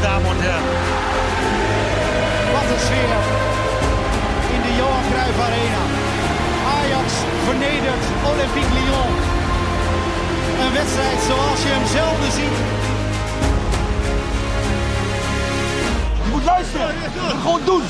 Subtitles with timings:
[0.00, 0.64] meine Damen und Herren.
[2.52, 3.20] Wat een sfeer
[4.54, 5.82] in de Johan Cruijff Arena.
[6.78, 7.08] Ajax
[7.44, 9.12] vernedert Olympique Lyon.
[10.64, 12.56] Een wedstrijd zoals je hem zelden ziet.
[16.24, 16.94] Je moet luisteren.
[17.42, 17.82] Gewoon doen.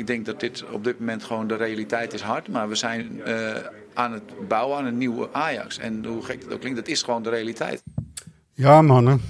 [0.00, 2.48] Ik denk dat dit op dit moment gewoon de realiteit is hard.
[2.48, 3.56] Maar we zijn eh,
[3.94, 5.78] aan het bouwen aan een nieuwe Ajax.
[5.78, 7.82] En hoe gek dat ook klinkt, dat is gewoon de realiteit.
[8.52, 9.20] Ja, mannen.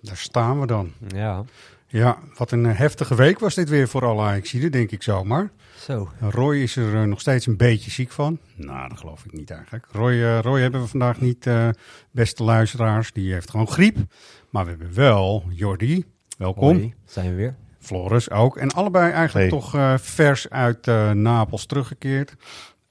[0.00, 0.92] Daar staan we dan.
[1.14, 1.44] Ja,
[1.86, 5.50] Ja, wat een eh, heftige week was dit weer voor alle Ajaxiden, denk ik zomaar.
[5.78, 6.10] zo.
[6.20, 8.38] Roy is er eh, nog steeds een beetje ziek van.
[8.54, 9.86] Nou, dat geloof ik niet eigenlijk.
[9.92, 11.68] Roy, Roy hebben we vandaag niet, eh,
[12.10, 13.12] beste luisteraars.
[13.12, 13.96] Die heeft gewoon griep.
[14.50, 16.04] Maar we hebben wel Jordi.
[16.38, 16.64] Welkom.
[16.64, 17.54] Hoi, zijn we weer.
[17.82, 18.56] Floris ook.
[18.56, 19.60] En allebei eigenlijk Hey.
[19.60, 22.34] toch eh, vers uit eh, Napels teruggekeerd.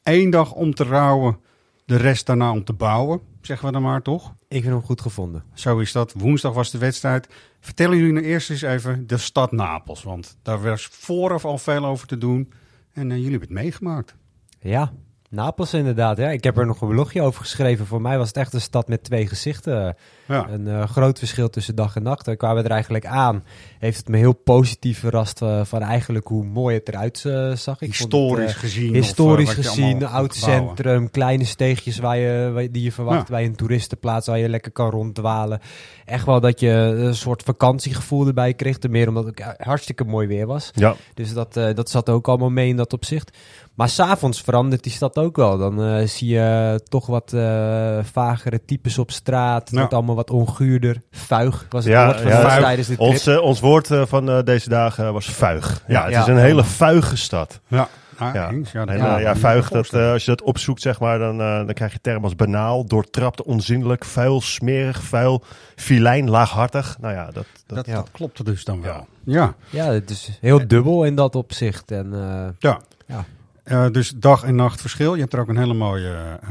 [0.03, 1.37] Eén dag om te rouwen,
[1.85, 3.21] de rest daarna om te bouwen.
[3.41, 4.33] Zeggen we dan maar, toch?
[4.47, 5.43] Ik heb hem goed gevonden.
[5.53, 6.13] Zo is dat.
[6.17, 7.27] Woensdag was de wedstrijd.
[7.59, 10.03] Vertellen jullie nou eerst eens even de stad Napels.
[10.03, 12.53] Want daar was vooraf al veel over te doen.
[12.93, 14.15] En eh, jullie hebben het meegemaakt.
[14.59, 14.91] Ja,
[15.31, 16.17] Napels inderdaad.
[16.17, 16.29] Ja.
[16.29, 17.85] Ik heb er nog een blogje over geschreven.
[17.85, 19.95] Voor mij was het echt een stad met twee gezichten.
[20.27, 20.49] Ja.
[20.49, 22.25] Een eh, groot verschil tussen dag en nacht.
[22.25, 23.43] Daar kwamen we er eigenlijk aan.
[23.79, 27.81] Heeft het me heel positief verrast eh, van eigenlijk hoe mooi het eruit eh, zag.
[27.81, 28.93] Ik het, Historisch gezien.
[28.93, 33.33] Historisch gezien, oud centrum, kleine steegjes waar je, die je verwacht Ja.
[33.33, 35.59] bij een toeristenplaats waar je lekker kan ronddwalen.
[36.05, 38.77] Echt wel dat je een soort vakantiegevoel erbij kreeg.
[38.77, 40.71] Ten meer omdat het hartstikke mooi weer was.
[40.73, 43.37] Ja, Dus dat, dat zat ook allemaal mee in dat opzicht.
[43.75, 45.57] Maar s'avonds verandert die stad ook wel.
[45.57, 49.61] Dan eh, zie je toch wat eh, vagere types op straat.
[49.61, 49.77] Het Ja.
[49.77, 51.01] wordt allemaal wat onguurder.
[51.11, 52.63] Vuig was het Ja, woord van ja, ons vuig.
[52.63, 53.07] tijdens de trip.
[53.09, 55.83] ons, ons woord eh, van deze dagen was vuig.
[55.87, 56.03] Ja, Ja.
[56.03, 56.21] het Ja.
[56.21, 57.59] is een hele vuige stad.
[57.67, 57.87] Ja,
[58.33, 58.49] Ja.
[58.51, 58.71] eens.
[58.71, 61.99] Ja, En, ja, vuig, dat, als je dat opzoekt, zeg maar, dan, dan krijg je
[62.01, 65.43] termen als banaal, doortrapt, onzinnelijk, vuil, smerig, vuil,
[65.75, 66.97] filijn, laaghartig.
[66.99, 67.33] Nou ja, dat,
[67.65, 67.93] dat, dat, ja.
[67.95, 69.07] dat klopte dus dan wel.
[69.23, 71.91] Ja, Ja, het is heel dubbel in dat opzicht.
[71.91, 72.79] En eh, ja.
[73.07, 73.25] Ja.
[73.71, 75.13] Eh, dus dag en nacht verschil.
[75.13, 76.49] Je hebt er ook een hele mooie eh,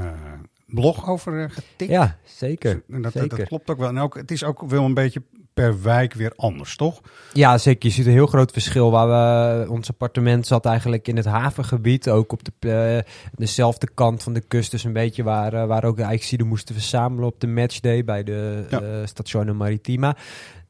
[0.67, 1.91] blog over eh, getikt.
[1.91, 2.71] ja, zeker.
[2.71, 3.39] En dat, dat, zeker.
[3.39, 3.89] dat klopt ook wel.
[3.89, 5.23] En ook, het is ook wel een beetje
[5.55, 7.01] per wijk weer anders, toch?
[7.33, 7.89] Ja, zeker.
[7.89, 8.91] Je ziet een heel groot verschil.
[8.91, 12.09] Waar we, ons appartement zat eigenlijk in het havengebied.
[12.09, 13.05] Ook op de,
[13.35, 14.71] dezelfde kant van de kust.
[14.71, 18.67] Dus een beetje waar, waar ook de Ajaxiden moesten verzamelen op de matchday bij de
[18.71, 19.07] Ja.
[19.07, 20.17] Stazione Maritima.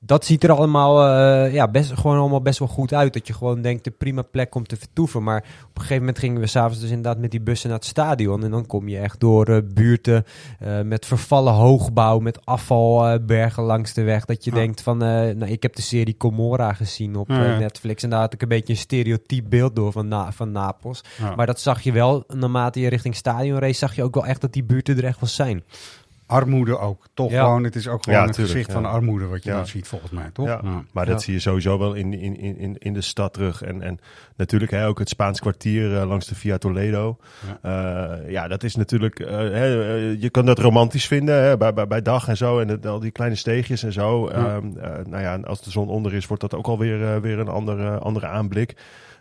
[0.03, 3.13] Dat ziet er allemaal eh, ja, best, gewoon allemaal best wel goed uit.
[3.13, 5.23] Dat je gewoon denkt, een prima plek om te vertoeven.
[5.23, 5.45] Maar op
[5.75, 8.45] een gegeven moment gingen we s'avonds dus inderdaad met die bussen naar het stadion.
[8.45, 10.25] En dan kom je echt door eh, buurten
[10.59, 14.25] eh, met vervallen hoogbouw, met afvalbergen langs de weg.
[14.25, 14.57] Dat je Ja.
[14.57, 17.59] denkt van, nou, ik heb de serie Comora gezien op Ja, ja.
[17.59, 18.03] Netflix.
[18.03, 21.01] En daar had ik een beetje een stereotyp beeld door van, Na- van Napels.
[21.37, 24.41] Maar dat zag je wel, naarmate je richting stadion race, zag je ook wel echt
[24.41, 25.63] dat die buurten er echt wel zijn.
[26.31, 27.07] Armoede ook.
[27.15, 27.43] Toch Ja.
[27.45, 28.83] gewoon, het is ook gewoon Ja, het tuurlijk, gezicht ja.
[28.83, 29.57] van armoede wat je Ja.
[29.57, 30.47] dan ziet volgens mij, toch?
[30.47, 30.61] Ja.
[30.63, 30.85] Ja.
[30.93, 31.21] Maar dat Ja.
[31.21, 33.63] zie je sowieso wel in, in, in, in- in de stad terug.
[33.63, 33.99] En, en
[34.37, 37.17] natuurlijk hè, ook het Spaans kwartier eh, langs de Via Toledo.
[37.63, 39.19] Ja, ja dat is natuurlijk...
[39.21, 42.59] eh, hè, eh, je kan dat romantisch vinden hè, bij, bij, bij dag en zo.
[42.59, 44.29] En het- al die kleine steegjes en zo.
[44.31, 44.35] Ja.
[44.35, 47.17] Ehm, eh, nou ja, en als de zon onder is, wordt dat ook alweer eh,
[47.21, 48.77] weer een andere, andere aanblik.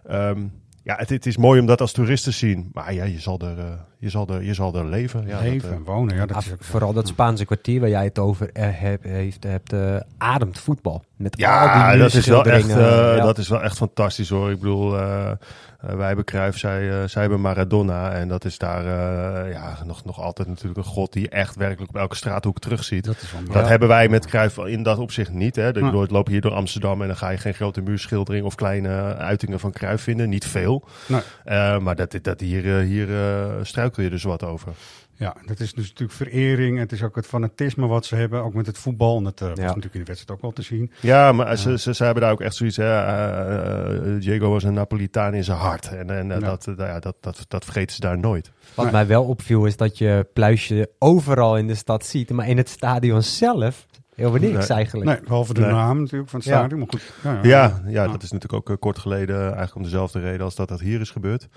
[0.08, 0.42] Ehm,
[0.90, 2.70] ja, het, het is mooi om dat als toerist te zien.
[2.74, 3.66] Maar ja, je zal er, eh,
[4.00, 5.28] je zal er, je zal er leven.
[5.28, 7.90] Ja, dat, Leven eh, en wonen, ja, dat is ook vooral dat Spaanse kwartier waar
[7.90, 11.04] jij het over eh, hebt, heeft, hebt eh, ademt voetbal.
[11.20, 13.24] Met al Ja, die dat is, wel echt, muurschilderingen, eh, ja.
[13.26, 14.52] dat is wel echt fantastisch hoor.
[14.52, 15.36] Ik bedoel, eh, eh,
[15.80, 18.12] wij hebben Cruijff, zij, eh, zij hebben Maradona.
[18.12, 21.90] En dat is daar eh, ja, nog, nog altijd natuurlijk een god die echt werkelijk
[21.92, 23.06] op elke straathoek terugziet.
[23.06, 23.66] Dat, Dat is mooi.
[23.68, 25.56] hebben wij met Cruijff in dat opzicht niet.
[25.56, 25.68] Hè.
[25.68, 25.92] Ik Ja.
[25.92, 29.72] bedoel, hier door Amsterdam en dan ga je geen grote muurschildering of kleine uitingen van
[29.72, 30.30] Cruijff vinden.
[30.30, 30.88] Niet veel.
[31.08, 31.22] Nee.
[31.44, 34.72] Eh, maar dat, dat hier, eh, hier eh, struikel je dus wat over.
[35.20, 36.78] Ja, dat is dus natuurlijk verering.
[36.78, 39.18] Het is ook het fanatisme wat ze hebben, ook met het voetbal.
[39.18, 39.66] En dat eh, was Ja.
[39.66, 40.92] natuurlijk in de wedstrijd ook wel te zien.
[41.02, 42.78] Ja, maar Ze, ze, ze hebben daar ook echt zoiets.
[42.78, 45.88] Hè, eh, eh, Diego was een Napolitaan in zijn hart.
[45.88, 46.40] En, en Ja.
[46.40, 48.52] dat, nou ja, dat, dat, dat vergeten ze daar nooit.
[48.76, 48.94] Wat Nee.
[48.94, 52.30] mij wel opviel is dat je pluisje overal in de stad ziet.
[52.30, 54.78] Maar in het stadion zelf Helemaal niks Nee.
[54.78, 55.10] eigenlijk.
[55.10, 55.70] Nee, behalve de Nee.
[55.72, 56.58] naam natuurlijk van het Ja.
[56.58, 56.80] stadion.
[56.80, 57.14] Maar goed.
[57.24, 60.68] Ja, Ja, ja, dat is natuurlijk ook kort geleden eigenlijk om dezelfde reden als dat
[60.68, 61.48] dat hier is gebeurd.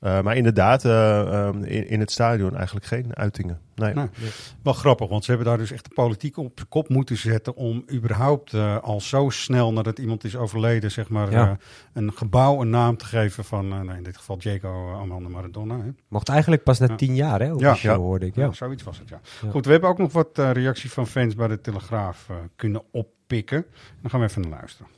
[0.00, 3.60] Eh, maar inderdaad, eh, ehm, in, in het stadion eigenlijk geen uitingen.
[3.74, 3.94] Nee.
[3.94, 4.06] Nee.
[4.62, 7.54] Wel grappig, want ze hebben daar dus echt de politiek op de kop moeten zetten
[7.56, 11.50] om überhaupt eh, al zo snel nadat iemand is overleden, zeg maar, Ja.
[11.50, 11.56] eh,
[11.92, 15.76] een gebouw een naam te geven van, eh, nou, in dit geval Diego Armando Maradona.
[15.76, 15.88] Hè?
[16.08, 16.94] Mocht eigenlijk pas na Ja.
[16.96, 17.46] tien jaar, hè?
[17.46, 17.52] Ja.
[17.54, 17.98] Officieel Ja.
[17.98, 18.34] hoorde ik.
[18.34, 18.44] Ja.
[18.44, 18.52] Ja.
[18.52, 19.20] zoiets was het, ja.
[19.42, 19.50] Ja.
[19.50, 23.66] Goed, we hebben ook nog wat reacties van fans bij de Telegraaf eh, kunnen oppikken.
[24.02, 24.90] Dan gaan we even naar luisteren.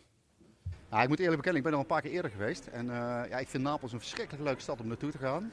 [0.91, 2.67] Ja, ik moet eerlijk bekennen, ik ben al een paar keer eerder geweest.
[2.67, 5.53] En eh, ja, ik vind Napels een verschrikkelijk leuke stad om naartoe te gaan.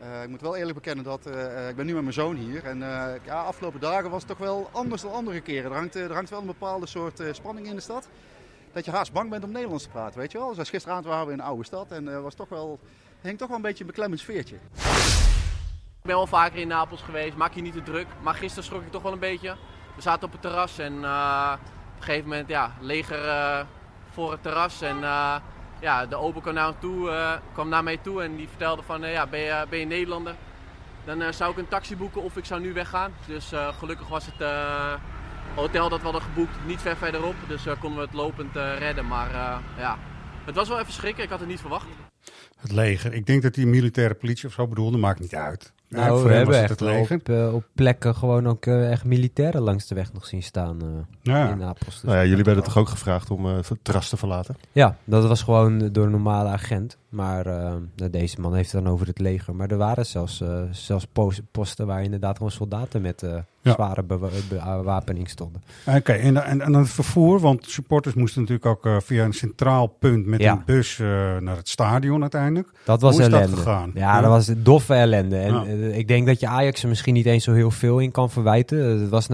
[0.00, 2.64] Eh, ik moet wel eerlijk bekennen dat eh, ik ben nu met mijn zoon hier.
[2.64, 2.78] En
[3.24, 5.70] ja, afgelopen dagen was het toch wel anders dan andere keren.
[5.70, 8.08] Er hangt, er hangt wel een bepaalde soort spanning in de stad.
[8.72, 10.52] Dat je haast bang bent om Nederlands te praten, weet je wel.
[10.52, 12.78] Zoals gisteravond waren we in een oude stad en was toch wel,
[13.20, 14.54] hing toch wel een beetje een beklemmend sfeertje.
[14.54, 18.06] Ik ben wel vaker in Napels geweest, maak je niet te druk.
[18.22, 19.56] Maar gisteren schrok ik toch wel een beetje.
[19.96, 23.18] We zaten op het terras en op een gegeven moment, ja, leger
[24.16, 24.82] voor het terras.
[24.82, 25.36] En eh,
[25.80, 29.04] ja, de open kwam naar, toe, eh, kwam naar mij toe en die vertelde van,
[29.04, 30.34] eh, ja, ben je, ben je Nederlander?
[31.04, 33.12] Dan zou ik een taxi boeken of ik zou nu weggaan.
[33.26, 34.48] Dus gelukkig was het
[35.54, 37.34] hotel dat we hadden geboekt niet ver verderop.
[37.48, 39.06] Dus konden we het lopend redden.
[39.06, 39.30] Maar
[39.78, 39.98] ja,
[40.44, 41.24] het was wel even schrikken.
[41.24, 41.86] Ik had het niet verwacht.
[42.56, 43.12] Het leger.
[43.12, 45.72] Ik denk dat die militaire politie of zo bedoelde, maakt niet uit.
[45.88, 49.94] Nou, we hebben echt op, eh, op plekken gewoon ook eh, echt militairen langs de
[49.94, 50.88] weg nog zien staan eh,
[51.22, 51.50] Ja.
[51.50, 51.94] in Napels.
[51.94, 54.56] Dus Nou ja, jullie werden toch ook gevraagd om eh, het terras te verlaten?
[54.72, 56.96] Ja, dat was gewoon door een normale agent.
[57.08, 57.44] Maar
[57.96, 59.54] nou, deze man heeft het dan over het leger.
[59.54, 63.20] Maar er waren zelfs, eh, zelfs pos- posten waar inderdaad gewoon soldaten met
[63.62, 63.72] Ja.
[63.72, 65.62] zware bewa- bewapening stonden.
[65.86, 70.26] Oké, en, en, en het vervoer, want supporters moesten natuurlijk ook via een centraal punt
[70.26, 70.52] met Ja.
[70.52, 71.06] een bus eh,
[71.38, 72.68] naar het stadion uiteindelijk.
[72.84, 73.56] Dat was Hoe is dat ellende.
[73.56, 73.90] gegaan?
[73.94, 74.20] Ja, Ja.
[74.20, 75.36] dat was doffe ellende.
[75.36, 75.64] En Ja.
[75.92, 78.78] Ik denk dat je Ajax er misschien niet eens zo heel veel in kan verwijten.
[78.94, 79.26] Eh, Het was,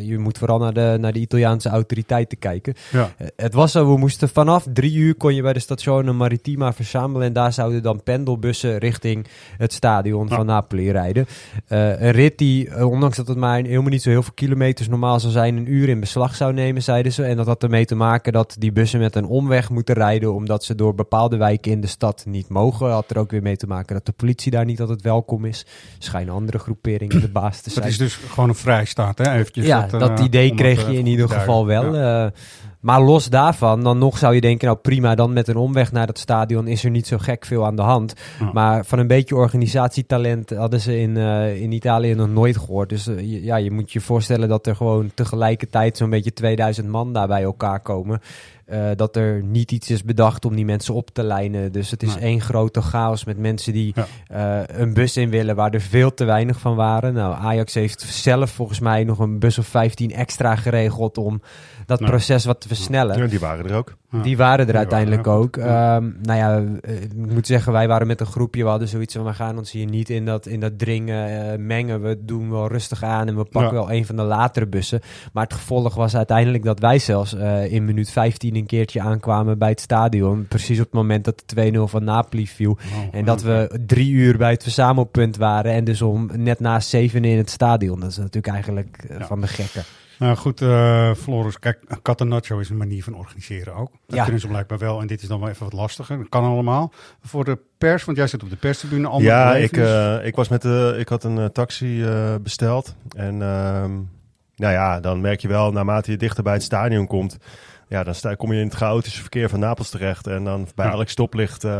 [0.00, 2.74] je moet vooral naar de, naar de Italiaanse autoriteiten kijken.
[2.92, 3.12] Ja.
[3.16, 6.72] Eh, Het was zo, we moesten vanaf drie uur kon je bij de station Maritima
[6.72, 7.26] verzamelen.
[7.26, 9.26] En daar zouden dan pendelbussen richting
[9.56, 10.34] het stadion Ja.
[10.36, 11.26] van Napoli rijden.
[11.66, 14.88] Eh, een rit die, eh, ondanks dat het maar helemaal niet zo heel veel kilometers
[14.88, 17.24] normaal zou zijn, een uur in beslag zou nemen, zeiden ze.
[17.24, 20.64] En dat had ermee te maken dat die bussen met een omweg moeten rijden, omdat
[20.64, 22.90] ze door bepaalde wijken in de stad niet mogen.
[22.90, 25.66] Had er ook weer mee te maken dat de politie daar niet altijd welkom is.
[26.02, 27.88] Schijnen andere groeperingen de baas te Dat zijn.
[27.88, 29.32] is dus gewoon een vrijstaat, hè?
[29.32, 31.94] Eventjes Ja, eh, dat idee om kreeg het, je eh, in ieder geval wel.
[31.94, 32.26] eh,
[32.80, 36.06] maar los daarvan, dan nog zou je denken, nou prima, dan met een omweg naar
[36.06, 38.14] dat stadion is er niet zo gek veel aan de hand.
[38.40, 38.50] Ja.
[38.52, 42.88] Maar van een beetje organisatietalent hadden ze in, eh, in Italië nog nooit gehoord.
[42.88, 47.12] Dus eh, ja, je moet je voorstellen dat er gewoon tegelijkertijd zo'n beetje 2000 man
[47.12, 48.20] daar bij elkaar komen.
[48.70, 51.72] Eh, dat er niet iets is bedacht om die mensen op te lijnen.
[51.72, 52.24] Dus het is Nee.
[52.24, 54.06] één grote chaos met mensen die Ja.
[54.68, 57.12] eh, een bus in willen waar er veel te weinig van waren.
[57.14, 61.40] Nou, Ajax heeft zelf volgens mij nog een bus of 15 extra geregeld om
[61.86, 62.08] dat Nee.
[62.08, 63.18] proces wat te versnellen.
[63.18, 63.96] Ja, die waren er ook.
[64.10, 64.22] Ja.
[64.22, 65.56] Die waren er Die uiteindelijk waren er ook.
[65.56, 68.62] Ehm, nou ja, eh, ik moet zeggen, wij waren met een groepje.
[68.62, 72.02] We hadden zoiets van, we gaan ons hier niet in dat, in dat dringen mengen.
[72.02, 73.84] We doen wel rustig aan en we pakken Ja.
[73.86, 75.00] wel een van de latere bussen.
[75.32, 79.58] Maar het gevolg was uiteindelijk dat wij zelfs eh, in minuut 15 een keertje aankwamen
[79.58, 80.46] bij het stadion.
[80.48, 82.70] Precies op het moment dat de 2-0 van Napoli viel.
[82.70, 82.78] Oh,
[83.12, 85.72] En dat we drie uur bij het verzamelpunt waren.
[85.72, 88.00] En dus om net na zeven in het stadion.
[88.00, 89.26] Dat is natuurlijk eigenlijk eh, Ja.
[89.26, 89.82] van de gekken.
[90.18, 93.90] Nou goed, eh Floris, kijk, Catenaccio is een manier van organiseren ook.
[94.06, 94.22] Dat Ja.
[94.22, 96.18] kunnen ze blijkbaar wel en dit is dan wel even wat lastiger.
[96.18, 96.92] Dat kan allemaal.
[97.22, 99.20] Voor de pers, want jij zit op de perstribune.
[99.22, 102.94] Ja, ik, eh, ik was met de, ik had een taxi eh, besteld.
[103.16, 103.90] En ehm,
[104.56, 107.36] nou ja, dan merk je wel, naarmate je dichter bij het stadion komt,
[107.90, 110.26] ja, dan sta, kom je in het chaotische verkeer van Napels terecht.
[110.26, 110.92] En dan bij Ja.
[110.92, 111.70] elk stoplicht eh,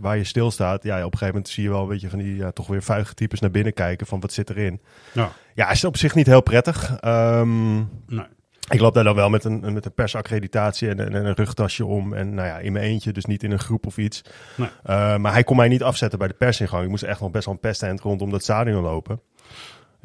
[0.00, 2.36] waar je stilstaat, ja, op een gegeven moment zie je wel een beetje van die
[2.36, 4.80] ja, toch weer vuige types naar binnen kijken van wat zit erin.
[5.12, 5.30] Ja.
[5.54, 6.96] Ja, is op zich niet heel prettig.
[7.00, 8.26] Ehm, Nee.
[8.70, 12.12] ik loop daar dan wel met een, met een persaccreditatie en, en een rugtasje om.
[12.14, 14.22] En nou ja, in mijn eentje, dus niet in een groep of iets.
[14.56, 14.68] Nee.
[14.86, 16.82] Uh, maar hij kon mij niet afzetten bij de persingang.
[16.84, 19.20] Ik moest echt nog best wel een pestent rondom dat stadion lopen.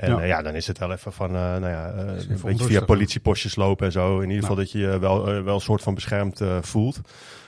[0.01, 0.20] En Ja.
[0.20, 2.81] ja, ja dan is het wel even van, uh, nou ja, uh, een beetje via
[2.81, 4.20] politiepostjes lopen en zo.
[4.20, 7.01] In ieder geval dat je je wel, wel een soort van beschermd voelt.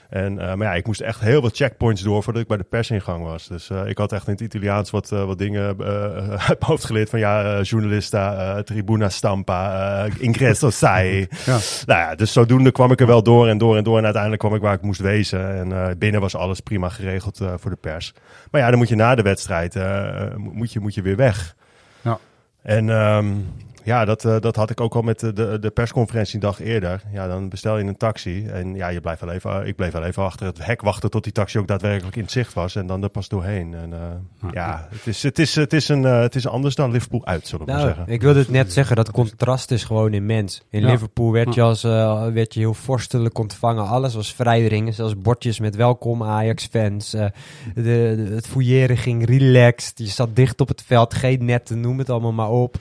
[0.10, 3.24] En, maar ja, ik moest echt heel wat checkpoints door voordat ik bij de persingang
[3.24, 3.48] was.
[3.48, 7.10] Dus ik had echt in het Italiaans wat, wat dingen uit mijn hoofd geleerd.
[7.10, 11.28] Van ja, journalista, tribuna stampa, ingresso sai.
[11.46, 11.58] Ja.
[11.86, 13.98] Nou ja, dus zodoende kwam ik er wel door en door en door.
[13.98, 15.74] En uiteindelijk kwam ik waar ik moest wezen.
[15.74, 18.14] En binnen was alles prima geregeld voor de pers.
[18.52, 19.76] Maar ja, dan moet je na de wedstrijd
[20.38, 21.56] moet, je, moet je weer weg.
[22.66, 23.46] En um,
[23.84, 27.02] Ja, dat, eh, dat had ik ook al met de, de, persconferentie een dag eerder.
[27.14, 30.04] Ja, dan bestel je een taxi en ja, je blijft wel even, ik bleef wel
[30.04, 32.88] even achter het hek wachten tot die taxi ook daadwerkelijk in het zicht was en
[32.88, 33.74] dan er pas doorheen.
[33.74, 36.92] En, eh, ja, het is, het, is, het, is een, eh, het is anders dan
[36.92, 38.14] Liverpool uit, zullen we maar Nou, zeggen.
[38.14, 40.62] ik wilde het net zeggen, dat contrast is gewoon immens.
[40.70, 40.92] In Ja.
[40.92, 43.88] Liverpool werd je, als, eh, werd je heel vorstelijk ontvangen.
[43.88, 47.14] Alles was vrijdringen, zelfs bordjes met welkom Ajax-fans.
[47.14, 47.26] Eh,
[47.76, 49.98] de, de- het fouilleren ging relaxed.
[49.98, 52.76] Je zat dicht op het veld, geen netten, noem het allemaal maar op.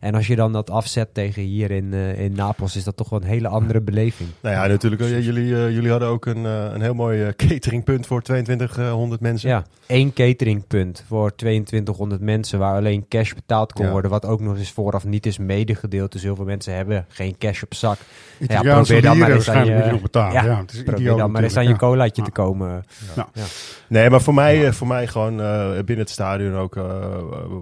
[0.00, 3.08] En als je dan dat afzet tegen hier in, eh, in Napels, is dat toch
[3.08, 4.28] wel een hele andere beleving.
[4.40, 5.02] Nou ja, natuurlijk.
[5.02, 9.48] jullie, eh, jullie hadden ook een, eh, een heel mooi cateringpunt voor 2200 mensen.
[9.48, 13.90] Ja, één cateringpunt voor 2200 mensen waar alleen cash betaald kon Ja.
[13.90, 14.10] worden.
[14.10, 16.12] Wat ook nog eens vooraf niet is medegedeeld.
[16.12, 17.98] Dus heel veel mensen hebben geen cash op zak.
[18.38, 20.32] Italiaanse probeer dan maar eens aan waarschijnlijk je, betalen.
[20.32, 21.76] Ja, Ja, het is probeer dan maar eens aan je ja.
[21.76, 22.42] colaatje te Ja.
[22.44, 22.84] komen.
[23.16, 23.28] Ja.
[23.34, 23.42] Ja.
[23.88, 25.36] Nee, maar voor mij, voor mij gewoon
[25.76, 26.74] binnen het stadion ook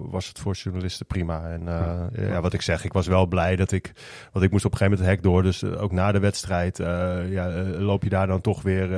[0.09, 1.49] was het voor journalisten prima.
[1.49, 2.41] En eh, ja.
[2.41, 3.91] wat ik zeg, ik was wel blij dat ik,
[4.31, 5.43] want ik moest op een gegeven moment het hek door.
[5.43, 8.89] Dus eh, ook na de wedstrijd eh, ja, eh, loop je daar dan toch weer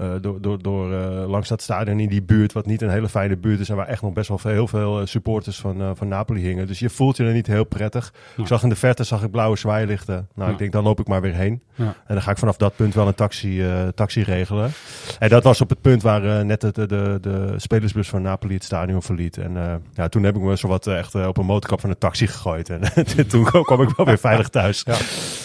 [0.00, 3.08] eh, door, door, door eh, langs dat stadion in die buurt, wat niet een hele
[3.08, 5.96] fijne buurt is en waar echt nog best wel veel, heel veel eh, supporters van,
[5.96, 6.66] van Napoli hingen.
[6.66, 8.12] Dus je voelt je er niet heel prettig.
[8.36, 8.42] Ja.
[8.42, 10.28] Ik zag in de verte zag ik blauwe zwaailichten.
[10.34, 10.52] Nou, Ja.
[10.52, 11.62] ik denk dan loop ik maar weer heen.
[11.74, 11.84] Ja.
[11.84, 13.64] En dan ga ik vanaf dat punt wel een taxi,
[13.94, 14.70] taxi regelen.
[15.18, 18.54] En dat was op het punt waar net de, de, de, de spelersbus van Napoli
[18.54, 19.38] het stadion verliet.
[19.38, 22.26] En ja, toen heb ik me zowat eh, echt op een motorkap van een taxi
[22.26, 22.68] gegooid.
[22.68, 22.80] En
[23.28, 24.82] toen kwam ik wel weer veilig thuis.
[24.84, 24.96] Ja.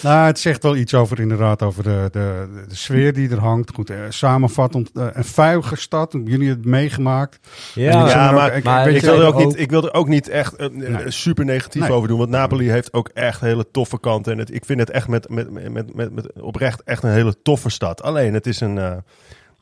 [0.02, 3.70] Nou, het zegt wel iets over inderdaad over de, de, de sfeer die er hangt.
[3.74, 3.98] Goed, eh,
[4.48, 6.12] samenvattend, eh, een vuige stad.
[6.12, 7.38] Hebben jullie het meegemaakt?
[7.74, 9.70] Ja, En ik zou Ja, er ook- maar, ik- maar wil er ook niet, ik
[9.70, 11.10] wil er ook niet echt eh, eh, Nee.
[11.10, 11.92] super negatief Nee.
[11.92, 12.18] over doen.
[12.18, 14.32] Want Napoli heeft ook echt hele toffe kanten.
[14.32, 17.10] En het, ik vind het echt met, met, met, met, met, met oprecht echt een
[17.10, 18.02] hele toffe stad.
[18.02, 18.78] Alleen het is een.
[18.78, 18.92] eh,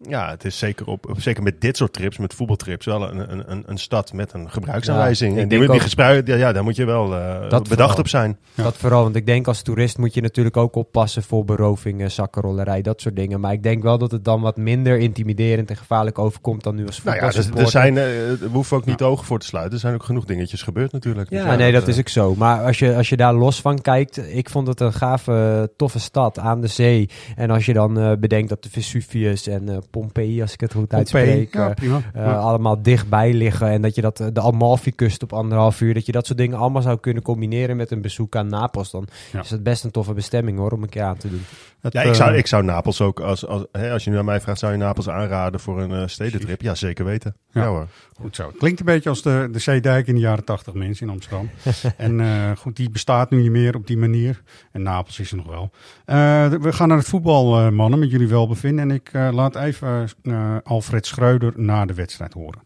[0.09, 3.51] ja, het is zeker, op, zeker met dit soort trips, met voetbaltrips, wel een, een,
[3.51, 5.35] een, een stad met een gebruiksaanwijzing.
[5.35, 5.81] Ja, en die, die
[6.25, 7.99] ja, ja, daar moet je wel eh, Dat bedacht vooral.
[7.99, 8.39] op zijn.
[8.55, 12.83] Dat vooral, want ik denk als toerist moet je natuurlijk ook oppassen voor berovingen, zakkenrollerij,
[12.83, 13.41] dat soort dingen.
[13.41, 16.87] Maar ik denk wel dat het dan wat minder intimiderend en gevaarlijk overkomt dan nu
[16.87, 17.71] als Nou ja, er, er voetbalsupporter.
[17.71, 18.05] zijn, eh,
[18.41, 19.75] we hoeven ook niet de ogen voor te sluiten.
[19.75, 21.31] Er zijn ook genoeg dingetjes gebeurd natuurlijk.
[21.31, 22.35] Dus Ja, nee, dat eh, is ook zo.
[22.35, 26.01] Maar als je, als je daar los van kijkt, ik vond het een gave, toffe
[26.01, 27.09] stad aan de zee.
[27.37, 30.73] En als je dan eh, bedenkt dat de Vesuvius en eh Pompeii, als ik het
[30.73, 32.35] goed Pompeii, uitspreek, ja, eh, eh, Ja.
[32.35, 33.69] allemaal dichtbij liggen.
[33.69, 36.59] En dat je dat, eh, de Amalfi-kust op anderhalf uur, dat je dat soort dingen
[36.59, 38.91] allemaal zou kunnen combineren met een bezoek aan Napels.
[38.91, 39.41] Dan Ja.
[39.41, 41.43] is het best een toffe bestemming hoor, om een keer aan te doen.
[41.85, 44.19] Het, Ja, ik zou, eh, ik zou Napels ook, als, als, hè, als je nu
[44.19, 46.61] aan mij vraagt, zou je Napels aanraden voor een eh, stedentrip?
[46.61, 47.37] Ja, zeker weten.
[47.51, 47.69] Ja, Ja.
[47.69, 47.87] hoor.
[48.21, 48.47] Goed zo.
[48.47, 51.51] Het klinkt een beetje als de, de Zeedijk in de jaren tachtig mensen in Amsterdam.
[51.97, 54.43] en eh, goed, die bestaat nu niet meer op die manier.
[54.73, 55.71] En Napels is er nog wel.
[56.05, 58.91] Eh, we gaan naar het voetbal, mannen, met jullie welbevinden.
[58.91, 62.61] En ik laat even eh, Alfred Schreuder na de wedstrijd horen.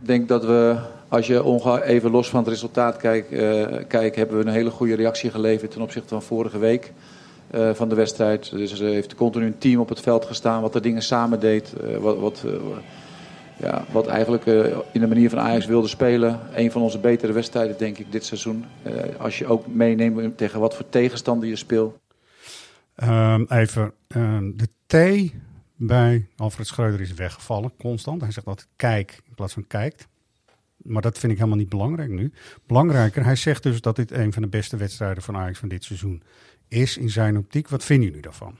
[0.00, 0.76] Ik denk dat we,
[1.08, 4.94] als je even los van het resultaat kijkt, eh, kijkt, hebben we een hele goede
[4.94, 6.92] reactie geleverd ten opzichte van vorige week
[7.50, 8.50] eh, van de wedstrijd.
[8.50, 11.72] Dus er heeft continu een team op het veld gestaan wat de dingen samen deed.
[11.72, 12.52] eh, wat, wat, eh,
[13.60, 16.40] ja, wat eigenlijk eh, in de manier van Ajax wilde spelen.
[16.54, 18.64] Een van onze betere wedstrijden, denk ik, dit seizoen.
[18.82, 21.98] Eh, als je ook meeneemt tegen wat voor tegenstander je speelt.
[22.94, 25.32] Ehm, even, ehm, de T
[25.76, 28.20] bij Alfred Schreuder is weggevallen, constant.
[28.20, 30.08] Hij zegt altijd kijk in plaats van kijkt.
[30.76, 32.32] Maar dat vind ik helemaal niet belangrijk nu.
[32.66, 35.84] Belangrijker, hij zegt dus dat dit een van de beste wedstrijden van Ajax van dit
[35.84, 36.22] seizoen
[36.70, 37.68] is in zijn optiek.
[37.68, 38.56] Wat vinden jullie daarvan?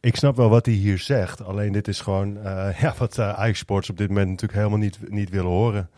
[0.00, 1.44] Ik snap wel wat hij hier zegt.
[1.44, 4.98] Alleen dit is gewoon eh, ja, wat Ajax Sports op dit moment natuurlijk helemaal niet,
[5.10, 5.90] niet willen horen.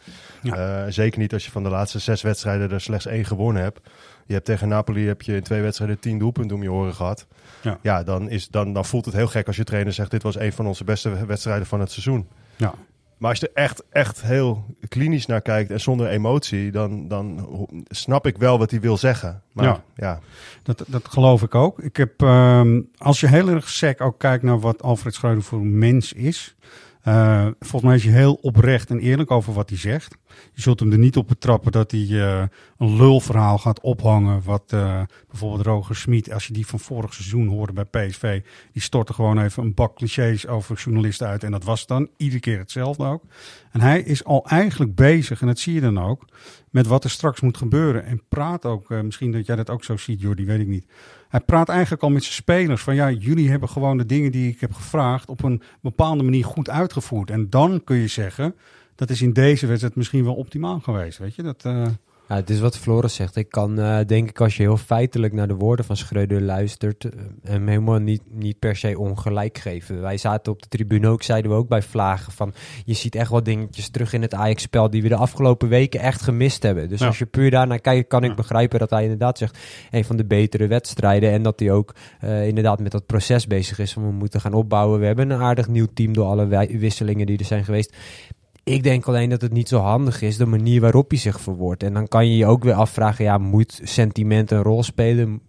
[0.42, 0.84] Ja.
[0.84, 3.80] Eh, zeker niet als je van de laatste zes wedstrijden er slechts één gewonnen hebt.
[4.26, 7.26] Je hebt tegen Napoli heb je in twee wedstrijden tien doelpunten om je oren gehad.
[7.62, 7.78] Ja.
[7.82, 10.10] Ja, dan, is, dan, dan voelt het heel gek als je trainer zegt...
[10.10, 12.28] dit was een van onze beste wedstrijden van het seizoen.
[12.56, 12.74] Ja.
[13.20, 16.70] Maar als je er echt, echt heel klinisch naar kijkt en zonder emotie...
[16.70, 17.48] dan, dan
[17.88, 19.42] snap ik wel wat hij wil zeggen.
[19.52, 19.82] Maar Ja.
[19.96, 20.20] ja,
[20.62, 21.78] Dat, dat geloof ik ook.
[21.78, 25.58] Ik heb, ehm, als je heel erg sec ook kijkt naar wat Alfred Schreuder voor
[25.60, 26.56] een mens is.
[27.02, 30.16] Eh, volgens mij is hij heel oprecht en eerlijk over wat hij zegt.
[30.54, 32.42] Je zult hem er niet op betrappen dat hij eh,
[32.78, 34.42] een lulverhaal gaat ophangen.
[34.44, 38.42] Wat eh, bijvoorbeeld Roger Smit, als je die van vorig seizoen hoorde bij PSV.
[38.72, 41.44] Die stortte gewoon even een bak clichés over journalisten uit.
[41.44, 43.22] En dat was dan iedere keer hetzelfde ook.
[43.70, 46.24] En hij is al eigenlijk bezig, en dat zie je dan ook,
[46.70, 48.04] met wat er straks moet gebeuren.
[48.04, 50.86] En praat ook, misschien dat jij dat ook zo ziet, Jordi, weet ik niet.
[51.30, 54.48] Hij praat eigenlijk al met zijn spelers van ja, jullie hebben gewoon de dingen die
[54.48, 57.30] ik heb gevraagd op een bepaalde manier goed uitgevoerd.
[57.30, 58.54] En dan kun je zeggen,
[58.94, 61.42] dat is in deze wedstrijd misschien wel optimaal geweest, weet je.
[61.42, 61.86] Dat, eh,
[62.30, 63.36] Ja, het is wat Floris zegt.
[63.36, 67.04] Ik kan, eh, denk ik, als je heel feitelijk naar de woorden van Schreuder luistert,
[67.04, 67.10] eh,
[67.42, 70.00] hem helemaal niet, niet per se ongelijk geven.
[70.00, 72.52] Wij zaten op de tribune ook, zeiden we ook bij Vlagen, van
[72.84, 76.22] je ziet echt wel dingetjes terug in het Ajax-spel die we de afgelopen weken echt
[76.22, 76.88] gemist hebben.
[76.88, 77.06] Dus Ja.
[77.06, 78.36] als je puur daarnaar kijkt, kan ik Ja.
[78.36, 79.58] begrijpen dat hij inderdaad zegt,
[79.90, 81.30] een van de betere wedstrijden.
[81.30, 84.52] En dat hij ook eh, inderdaad met dat proces bezig is van we moeten gaan
[84.54, 85.00] opbouwen.
[85.00, 87.96] We hebben een aardig nieuw team door alle wisselingen die er zijn geweest.
[88.64, 91.82] Ik denk alleen dat het niet zo handig is, de manier waarop hij zich verwoordt.
[91.82, 95.40] En dan kan je je ook weer afvragen, ja, moet sentiment een rol spelen?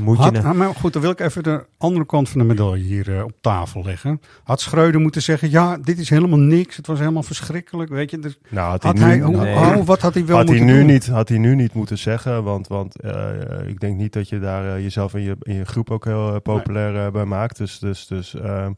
[0.00, 2.46] Moet je Had, ah, maar goed, dan wil ik even de andere kant van de
[2.46, 4.20] medaille hier eh, op tafel leggen.
[4.44, 6.76] Had Schreuder moeten zeggen, ja, dit is helemaal niks.
[6.76, 8.18] Het was helemaal verschrikkelijk, weet je.
[8.18, 9.54] Dus Nou, had, had hij nu, hij, hoe- nee.
[9.54, 10.86] oh, wat had hij wel had, hij nu doen?
[10.86, 12.44] niet, had hij nu niet moeten zeggen.
[12.44, 13.28] Want, want eh,
[13.66, 16.40] ik denk niet dat je daar eh, jezelf in je, in je groep ook heel
[16.40, 17.56] populair bij maakt.
[17.58, 18.72] Dus, dus, dus ehm,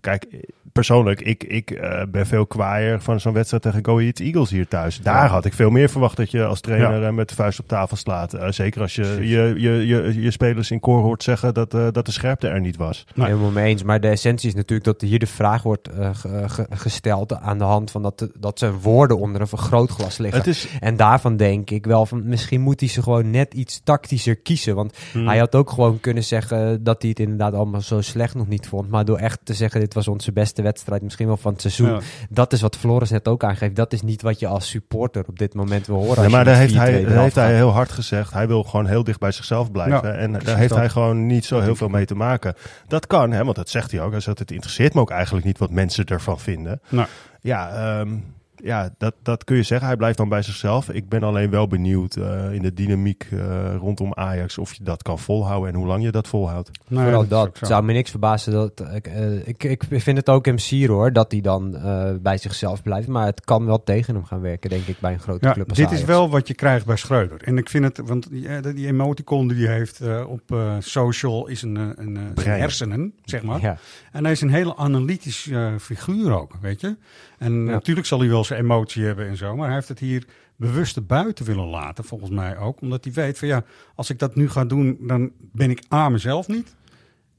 [0.00, 0.26] kijk,
[0.72, 4.68] persoonlijk, ik, ik eh, ben veel kwaaier van zo'n wedstrijd tegen Go Eagles Eagles hier
[4.68, 5.00] thuis.
[5.00, 7.06] Daar had ik veel meer verwacht dat je als trainer Ja.
[7.06, 8.34] eh, met de vuist op tafel slaat.
[8.34, 11.86] Eh, zeker als je je, je, je je spelers in koor hoort zeggen dat, eh,
[11.92, 13.06] dat de scherpte er niet was.
[13.14, 13.26] Nee.
[13.26, 13.82] Helemaal mee eens.
[13.82, 17.64] Maar de essentie is natuurlijk dat hier de vraag wordt ge- ge- gesteld aan de
[17.64, 20.44] hand van dat, dat zijn woorden onder een vergrootglas liggen.
[20.44, 24.36] Is, En daarvan denk ik wel van misschien moet hij ze gewoon net iets tactischer
[24.36, 24.74] kiezen.
[24.74, 25.26] Want Hmm.
[25.26, 28.68] hij had ook gewoon kunnen zeggen dat hij het inderdaad allemaal zo slecht nog niet
[28.68, 28.88] vond.
[28.90, 31.88] Maar door echt te zeggen dit was onze beste wedstrijd misschien wel van het seizoen.
[31.88, 32.00] Ja.
[32.28, 33.76] Dat is wat Floris net ook aangeeft.
[33.76, 36.16] Dat is niet wat je als supporter op dit moment wil horen.
[36.16, 38.32] Ja, als maar daar heeft, hij, 4-2 daar eraf heeft hij heel hard gezegd.
[38.32, 40.08] Hij wil gewoon heel dicht bij zichzelf blijven.
[40.08, 40.78] Ja, en daar heeft dat.
[40.78, 42.54] hij gewoon niet zo heel veel mee te maken.
[42.86, 44.10] Dat kan, hè, want dat zegt hij ook.
[44.10, 46.80] Hij zegt, het interesseert me ook eigenlijk niet wat mensen ervan vinden.
[46.88, 47.08] Nou.
[47.40, 48.16] Ja, ehm,
[48.62, 49.86] ja dat, dat kun je zeggen.
[49.86, 50.88] Hij blijft dan bij zichzelf.
[50.90, 55.02] Ik ben alleen wel benieuwd eh, in de dynamiek eh, rondom Ajax of je dat
[55.02, 56.70] kan volhouden en hoe lang je dat volhoudt.
[56.88, 57.58] Nee, Vooral dat.
[57.62, 58.84] zou me niks verbazen dat.
[58.94, 61.12] Ik, eh, ik, ik vind het ook hem sier hoor.
[61.12, 63.08] Dat hij dan eh, bij zichzelf blijft.
[63.08, 65.68] Maar het kan wel tegen hem gaan werken, denk ik, bij een grote Ja, club.
[65.68, 67.42] Als dit is wel wat je krijgt bij Schreuder.
[67.42, 71.46] En ik vind het, want die, die emoticon die hij heeft eh, op eh, social
[71.46, 73.60] is een, een, eh, hersenen, zeg maar.
[73.60, 73.78] Ja.
[74.12, 76.96] En hij is een hele analytisch eh, figuur ook, weet je.
[77.40, 80.26] En natuurlijk zal hij wel zijn emotie hebben en zo, maar hij heeft het hier
[80.56, 82.80] bewust buiten willen laten, volgens mij ook.
[82.80, 83.62] Omdat hij weet van ja,
[83.94, 86.76] als ik dat nu ga doen, dan ben ik A, mezelf niet.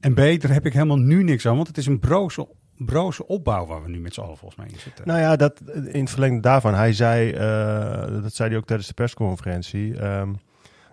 [0.00, 3.26] En B, daar heb ik helemaal nu niks aan, want het is een broze, broze
[3.26, 5.06] opbouw waar we nu met z'n allen volgens mij in zitten.
[5.06, 6.74] Nou ja, dat, in het verlengde daarvan.
[6.74, 9.96] Hij zei, eh, dat zei hij ook tijdens de persconferentie.
[9.96, 10.32] ehm,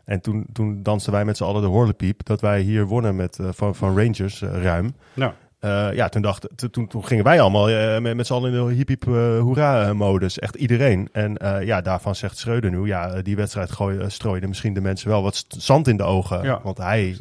[0.05, 2.25] en toen, toen dansten wij met z'n allen de horlepiep.
[2.25, 4.95] Dat wij hier wonnen met, eh, van, van Rangers eh, ruim.
[5.13, 8.53] Nou, Eh, ja, toen, dacht, toen, toen gingen wij allemaal eh, met, met z'n allen
[8.53, 10.39] in de hiep hiep eh, hoera modus.
[10.39, 11.09] Echt iedereen.
[11.11, 15.23] En ja, daarvan zegt Schreuder nu, ja, die wedstrijd gooi, strooide misschien de mensen wel
[15.23, 16.43] wat zand in de ogen.
[16.43, 16.59] Ja.
[16.63, 17.17] Want hij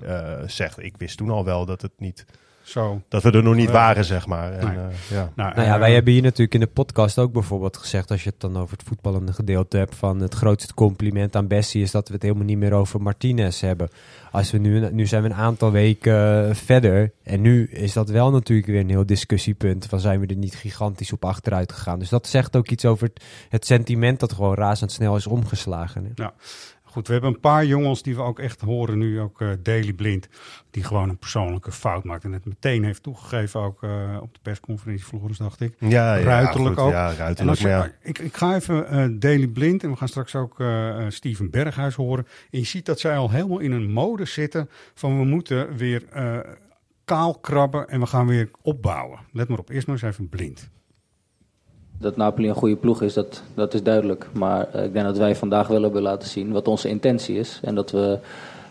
[0.46, 2.24] zegt, ik wist toen al wel dat het niet,
[2.68, 3.02] zo.
[3.08, 3.72] dat we er nog niet Ja.
[3.72, 4.52] waren, zeg maar.
[4.52, 4.76] En, Nee.
[4.76, 5.32] eh, ja.
[5.36, 8.22] Nou, Nou ja, eh, wij hebben hier natuurlijk in de podcast ook bijvoorbeeld gezegd, als
[8.24, 11.90] je het dan over het voetballende gedeelte hebt, van het grootste compliment aan Bessie is
[11.90, 13.88] dat we het helemaal niet meer over Martinez hebben.
[14.30, 18.08] Als we nu, nu zijn we een aantal weken eh, verder en nu is dat
[18.10, 21.98] wel natuurlijk weer een heel discussiepunt van zijn we er niet gigantisch op achteruit gegaan.
[21.98, 26.12] Dus dat zegt ook iets over het, het sentiment dat gewoon razendsnel is omgeslagen.
[26.14, 26.26] hè.
[26.98, 29.92] Goed, we hebben een paar jongens die we ook echt horen nu, ook eh Daily
[29.92, 30.28] Blind,
[30.70, 34.40] die gewoon een persoonlijke fout maakt en het meteen heeft toegegeven, ook eh, op de
[34.42, 35.74] persconferentie Floris, dacht ik.
[35.78, 36.92] Ja, ja, Ruiterlijk goed, ook.
[36.92, 37.58] Ja, ruiterlijk.
[37.58, 37.90] je, ja.
[38.02, 40.62] ik, ik ga even eh Daily Blind en we gaan straks ook
[41.08, 42.26] Steven Berghuis horen.
[42.50, 46.02] En je ziet dat zij al helemaal in een mode zitten van we moeten weer
[47.04, 49.18] kaal krabben en we gaan weer opbouwen.
[49.32, 50.70] Let maar op, eerst maar eens even Blind.
[52.00, 54.26] Dat Napoli een goede ploeg is, dat, dat is duidelijk.
[54.32, 57.60] Maar eh, ik denk dat wij vandaag wel hebben laten zien wat onze intentie is.
[57.62, 58.18] En dat we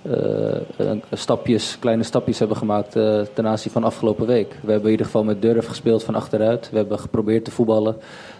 [0.02, 4.50] eh, stapjes, kleine stapjes hebben gemaakt eh, ten aanzien van afgelopen week.
[4.50, 6.70] We hebben in ieder geval met durf gespeeld van achteruit.
[6.70, 7.96] We hebben geprobeerd te voetballen.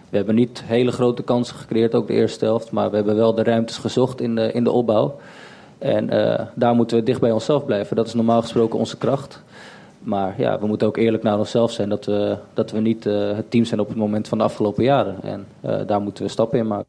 [0.10, 2.72] We hebben niet hele grote kansen gecreëerd, ook de eerste helft.
[2.72, 5.20] Maar we hebben wel de ruimtes gezocht in de, in de opbouw.
[5.78, 6.08] En
[6.56, 7.96] daar moeten we dicht bij onszelf blijven.
[7.96, 9.44] Dat is normaal gesproken onze kracht.
[10.08, 13.36] Maar ja, we moeten ook eerlijk naar onszelf zijn dat we, dat we niet eh,
[13.36, 15.24] het team zijn op het moment van de afgelopen jaren.
[15.24, 16.88] En eh, daar moeten we stappen in maken.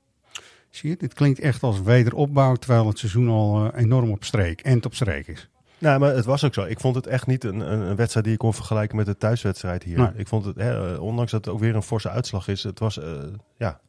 [0.70, 4.61] Zie je, dit klinkt echt als wederopbouw, terwijl het seizoen al eh, enorm op streek
[4.61, 5.48] en op streek is.
[5.78, 6.62] Nou, maar het was ook zo.
[6.62, 9.16] Ik vond het echt niet een, een, een wedstrijd die je kon vergelijken met de
[9.16, 9.98] thuiswedstrijd hier.
[9.98, 10.11] Nee.
[10.16, 12.98] Ik vond het, hè, ondanks dat het ook weer een forse uitslag is, het was,
[12.98, 13.12] eh,
[13.57, 13.81] ja,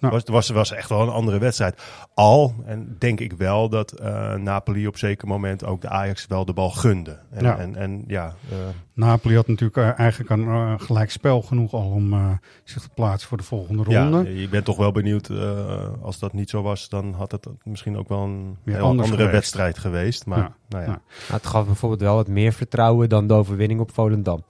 [0.00, 0.12] Nou.
[0.12, 1.82] was, was, was echt wel een andere wedstrijd.
[2.14, 6.44] Al, en denk ik wel dat eh, Napoli op zeker moment ook de Ajax wel
[6.44, 7.18] de bal gunde.
[7.30, 7.50] En Ja.
[7.50, 8.56] ja, en, en, ja eh,
[8.94, 12.30] Napoli had natuurlijk eh, eigenlijk een gelijk spel genoeg al om eh,
[12.64, 14.40] zich te plaatsen voor de volgende ja, ronde.
[14.40, 15.28] je bent toch wel benieuwd.
[15.28, 19.08] eh, als dat niet zo was, dan had het misschien ook wel een heel andere
[19.08, 19.30] geweest.
[19.30, 20.26] wedstrijd geweest.
[20.26, 20.54] Maar Ja.
[20.68, 20.90] nou ja.
[20.90, 21.00] Ja.
[21.28, 24.44] Maar het gaf bijvoorbeeld wel wat meer vertrouwen dan de overwinning op Volendam.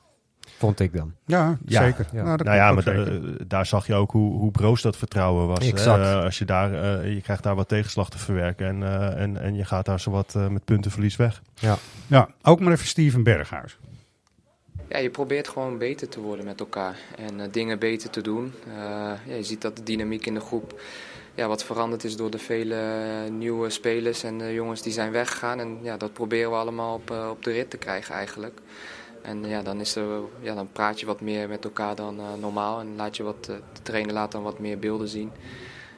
[0.58, 1.12] Vond ik dan.
[1.26, 1.82] Ja, Ja.
[1.84, 2.06] zeker.
[2.12, 2.22] Ja.
[2.22, 3.48] Nou, Nou ja, maar da- zeker.
[3.48, 5.70] daar zag je ook hoe, hoe broos dat vertrouwen was.
[5.70, 6.02] Exact.
[6.02, 9.40] Eh, als je daar, eh, je krijgt daar wat tegenslag te verwerken en, eh, en,
[9.40, 11.42] en je gaat daar zo wat eh, met puntenverlies weg.
[12.06, 13.76] Ja, ook maar even Steven Berghuis.
[14.88, 18.52] Ja, je probeert gewoon beter te worden met elkaar en eh, dingen beter te doen.
[18.66, 18.72] Eh,
[19.26, 20.80] ja, je ziet dat de dynamiek in de groep
[21.34, 25.12] ja, wat veranderd is door de vele eh, nieuwe spelers en de jongens die zijn
[25.12, 25.60] weggegaan.
[25.60, 28.60] En ja, dat proberen we allemaal op, eh, op de rit te krijgen eigenlijk.
[29.26, 32.34] En ja, dan, is er, ja, dan praat je wat meer met elkaar dan eh,
[32.40, 35.30] normaal en laat je wat, eh, de trainer laat dan wat meer beelden zien.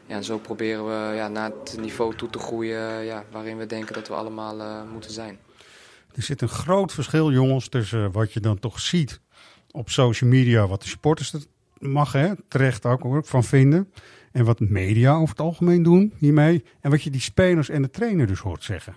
[0.07, 3.67] Ja, en zo proberen we ja, naar het niveau toe te groeien ja, waarin we
[3.67, 5.39] denken dat we allemaal eh, moeten zijn.
[6.15, 9.21] Er zit een groot verschil, jongens, tussen wat je dan toch ziet
[9.71, 11.43] op social media, wat de supporters er
[11.79, 13.93] mag, hè, terecht ook hoor, van vinden.
[14.33, 16.65] En wat media over het algemeen doen hiermee.
[16.81, 18.97] En wat je die spelers en de trainer dus hoort zeggen.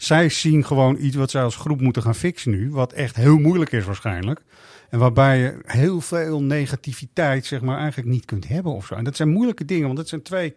[0.00, 2.70] Zij zien gewoon iets wat zij als groep moeten gaan fixen nu.
[2.70, 4.40] Wat echt heel moeilijk is waarschijnlijk.
[4.90, 8.94] En waarbij je heel veel negativiteit zeg maar eigenlijk niet kunt hebben of zo.
[8.94, 10.54] En dat zijn moeilijke dingen, want het zijn twee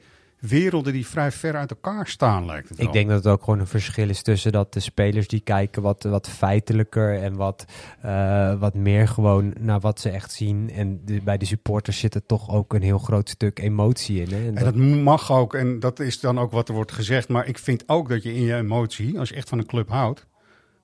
[0.48, 2.88] werelden die vrij ver uit elkaar staan lijkt het wel.
[2.88, 5.82] Ik denk dat het ook gewoon een verschil is tussen dat de spelers die kijken
[5.82, 7.66] wat, wat feitelijker en wat,
[8.02, 10.70] eh, wat meer gewoon naar wat ze echt zien.
[10.72, 14.30] En de- bij de supporters zit er toch ook een heel groot stuk emotie in.
[14.30, 14.38] Hè?
[14.38, 17.28] En En dat- dat mag ook, en dat is dan ook wat er wordt gezegd.
[17.30, 19.90] Maar ik vind ook dat je in je emotie, als je echt van een club
[19.90, 20.26] houdt,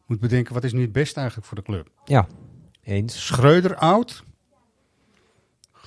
[0.06, 1.90] moet bedenken: wat is nu het beste eigenlijk voor de club?
[2.06, 2.28] ja,
[2.84, 3.26] eens.
[3.26, 4.24] Schreuder oud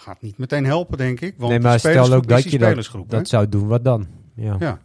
[0.02, 1.34] gaat niet meteen helpen, denk ik.
[1.36, 4.06] Want nee, de maar stel ook dat je dat, dat zou doen, wat dan?
[4.34, 4.56] Ja.
[4.58, 4.78] Ja,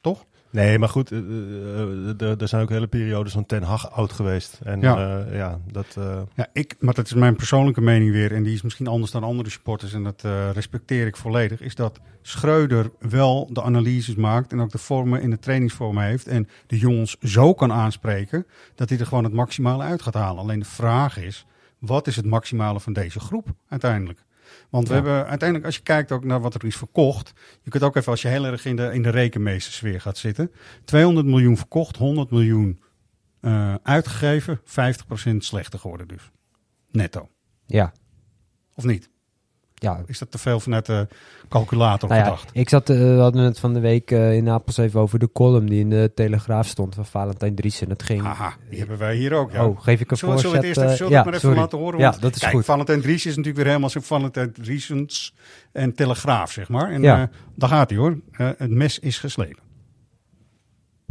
[0.00, 0.24] toch?
[0.50, 4.12] Nee, maar goed, eh, eh, eh, er zijn ook hele periodes van Ten Hag oud
[4.12, 4.60] geweest.
[4.64, 4.98] En Ja.
[4.98, 5.86] ja, ja dat...
[5.98, 8.32] eh, Ja, ik, maar dat is mijn persoonlijke mening weer.
[8.32, 9.92] En die is misschien anders dan andere supporters.
[9.92, 11.60] En dat eh, respecteer ik volledig.
[11.60, 14.52] Is dat Schreuder wel de analyses maakt.
[14.52, 16.26] En ook de vormen in de trainingsvormen heeft.
[16.26, 18.46] En de jongens zo kan aanspreken.
[18.74, 20.42] Dat hij er gewoon het maximale uit gaat halen.
[20.42, 21.46] Alleen de vraag is.
[21.78, 24.24] Wat is het maximale van deze groep uiteindelijk?
[24.70, 25.00] Want we Ja.
[25.00, 27.32] hebben uiteindelijk, als je kijkt ook naar wat er is verkocht.
[27.62, 30.52] Je kunt ook even, als je heel erg in de, in de rekenmeestersfeer gaat zitten.
[30.84, 32.80] 200 miljoen verkocht, 100 miljoen
[33.40, 34.60] eh, uitgegeven.
[34.64, 36.30] 50% slechter geworden dus.
[36.90, 37.28] Netto.
[37.66, 37.92] Ja.
[38.74, 39.10] Of niet?
[39.82, 40.00] Ja.
[40.06, 41.06] Is dat te veel vanuit de
[41.48, 42.50] calculator Nou ja, gedacht?
[42.52, 45.30] ik zat, eh, we hadden het van de week eh, in Napels even over de
[45.32, 47.88] column die in de Telegraaf stond van Valentijn Driessen.
[47.88, 48.22] Het ging...
[48.22, 49.52] Haha, die hebben wij hier ook.
[49.52, 49.66] Ja.
[49.66, 51.32] Oh, geef ik een Zullen we- zullen we het voorzet, eerst even, eh, we ja,
[51.32, 51.98] het maar even laten horen?
[51.98, 52.64] Ja, Want, dat is kijk, goed.
[52.64, 55.34] Valentijn Dries is natuurlijk weer helemaal zo'n Valentijn Driesens
[55.72, 56.90] en Telegraaf, zeg maar.
[56.90, 57.30] En Ja.
[57.54, 58.18] daar gaat hij hoor.
[58.32, 59.61] Het mes is geslepen.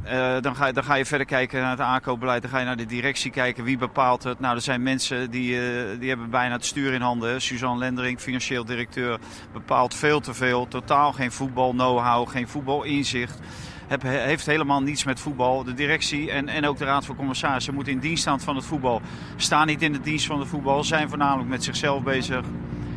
[0.03, 2.41] Eh, dan, ga, je- dan ga je verder kijken naar het aankoopbeleid.
[2.41, 3.63] Dan ga je naar de directie kijken.
[3.63, 4.39] Wie bepaalt het?
[4.39, 7.41] Nou, er zijn mensen die, eh, die hebben bijna het stuur in handen.
[7.41, 9.19] Suzanne Lendering, financieel directeur,
[9.53, 10.67] bepaalt veel te veel.
[10.67, 13.39] Totaal geen voetbal know-how, geen voetbalinzicht.
[13.87, 15.63] Heb, he- heeft helemaal niets met voetbal.
[15.63, 18.65] De directie en, en ook de raad van commissarissen moeten in dienst staan van het
[18.65, 19.01] voetbal.
[19.35, 20.83] Staan niet in de dienst van het voetbal.
[20.83, 22.41] Zijn voornamelijk met zichzelf bezig.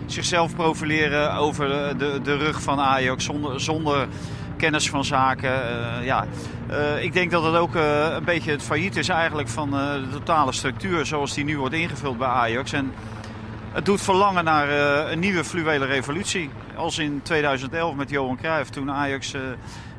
[0.06, 4.08] Zichzelf profileren over de, de rug van Ajax zonder, zonder
[4.56, 5.50] kennis van zaken.
[5.50, 6.26] Eh, ja.
[6.68, 10.06] Eh, ik denk dat het ook eh, een beetje het failliet is eigenlijk van de
[10.12, 12.72] totale structuur zoals die nu wordt ingevuld bij Ajax.
[12.72, 12.92] En
[13.72, 14.68] het doet verlangen naar
[15.10, 16.50] een nieuwe fluwele revolutie.
[16.76, 19.34] Als in 2011 met Johan Cruijff toen Ajax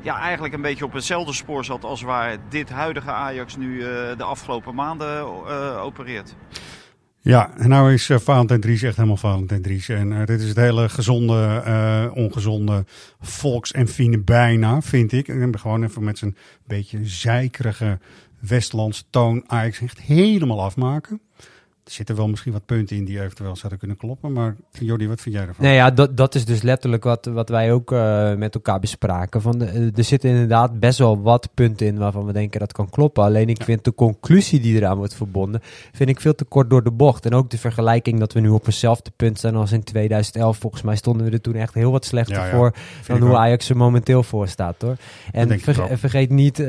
[0.00, 3.78] ja, eigenlijk een beetje op hetzelfde spoor zat als waar dit huidige Ajax nu
[4.16, 5.24] de afgelopen maanden
[5.80, 6.34] opereert.
[7.26, 9.88] Ja, nou is eh, Valentijn Dries echt helemaal Valentijn Dries.
[9.88, 12.84] En eh, dit is het hele gezonde, eh, ongezonde
[13.20, 15.28] volks- en fine bijna, vind ik.
[15.28, 16.36] En gewoon even met zijn
[16.66, 17.98] beetje zeikerige
[18.40, 21.20] Westlandse toon Ajax echt helemaal afmaken.
[21.86, 24.32] Er zitten wel misschien wat punten in die eventueel zouden kunnen kloppen.
[24.32, 25.64] Maar Jordi, wat vind jij ervan?
[25.64, 29.42] Nee, ja, dat, dat is dus letterlijk wat, wat wij ook eh, met elkaar bespraken.
[29.42, 32.72] Van de, eh, er zitten inderdaad best wel wat punten in waarvan we denken dat
[32.72, 33.24] kan kloppen.
[33.24, 35.60] Alleen ik vind de conclusie die eraan wordt verbonden,
[35.92, 37.26] vind ik veel te kort door de bocht.
[37.26, 40.58] En ook de vergelijking dat we nu op hetzelfde punt staan als in 2011.
[40.58, 42.56] Volgens mij stonden we er toen echt heel wat slechter Ja, ja.
[42.56, 42.74] voor
[43.06, 43.36] dan hoe.
[43.36, 44.96] Ajax er momenteel voor staat hoor.
[45.32, 45.60] En
[45.98, 46.66] vergeet niet, eh,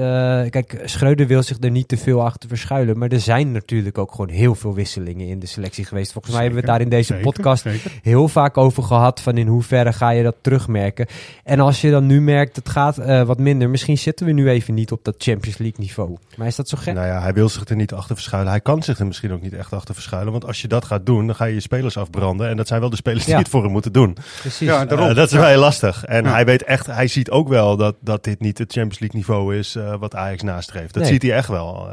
[0.50, 2.98] kijk, Schreuder wil zich er niet te veel achter verschuilen.
[2.98, 6.12] Maar er zijn natuurlijk ook gewoon heel veel wisselingen in de selectie geweest.
[6.12, 7.92] Volgens mij hebben we het daar in deze Zeker, podcast zeker.
[8.02, 9.22] heel vaak over gehad.
[9.22, 11.06] Van in hoeverre ga je dat terugmerken.
[11.44, 13.70] En als je dan nu merkt, het gaat eh, wat minder.
[13.70, 16.18] Misschien zitten we nu even niet op dat Champions League niveau.
[16.38, 16.94] Maar is dat zo gek?
[16.94, 18.52] Nou ja, hij wil zich er niet achter verschuilen.
[18.52, 20.32] Hij kan zich er misschien ook niet echt achter verschuilen.
[20.32, 22.50] Want als je dat gaat doen, dan ga je je spelers afbranden.
[22.50, 24.18] En dat zijn wel de spelers die het voor hem moeten doen.
[24.40, 24.68] Precies.
[24.68, 25.08] Ja, daarom.
[25.10, 25.40] Eh, dat is Ja.
[25.40, 26.06] wel heel lastig.
[26.06, 26.32] En Ja.
[26.32, 29.56] hij weet echt, hij ziet ook wel dat, dat dit niet het Champions League niveau
[29.58, 30.94] is eh, wat Ajax nastreeft.
[30.94, 31.12] Dat Nee.
[31.12, 31.90] ziet hij echt wel.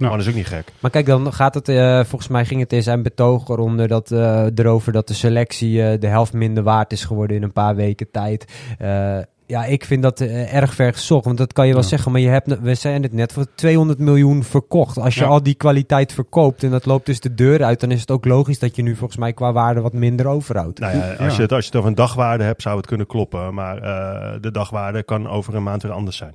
[0.00, 0.12] Nou.
[0.12, 0.72] Maar dat is ook niet gek.
[0.80, 4.10] Maar kijk, dan gaat het, eh, volgens mij ging het in zijn betoog eronder dat,
[4.10, 7.74] eh, erover dat de selectie eh, de helft minder waard is geworden in een paar
[7.76, 8.44] weken tijd.
[8.78, 11.24] Eh, Ja, ik vind dat erg ver gezocht.
[11.24, 11.88] Want dat kan je wel Ja.
[11.88, 12.12] zeggen.
[12.12, 14.98] Maar je hebt, we zijn het net voor 200 miljoen verkocht.
[14.98, 15.26] Als je Ja.
[15.26, 17.80] al die kwaliteit verkoopt en dat loopt dus de deur uit...
[17.80, 20.78] dan is het ook logisch dat je nu volgens mij qua waarde wat minder overhoudt.
[20.78, 23.06] Nou ja, als, Je het, als je het over een dagwaarde hebt, zou het kunnen
[23.06, 23.54] kloppen.
[23.54, 26.34] Maar eh, de dagwaarde kan over een maand weer anders zijn.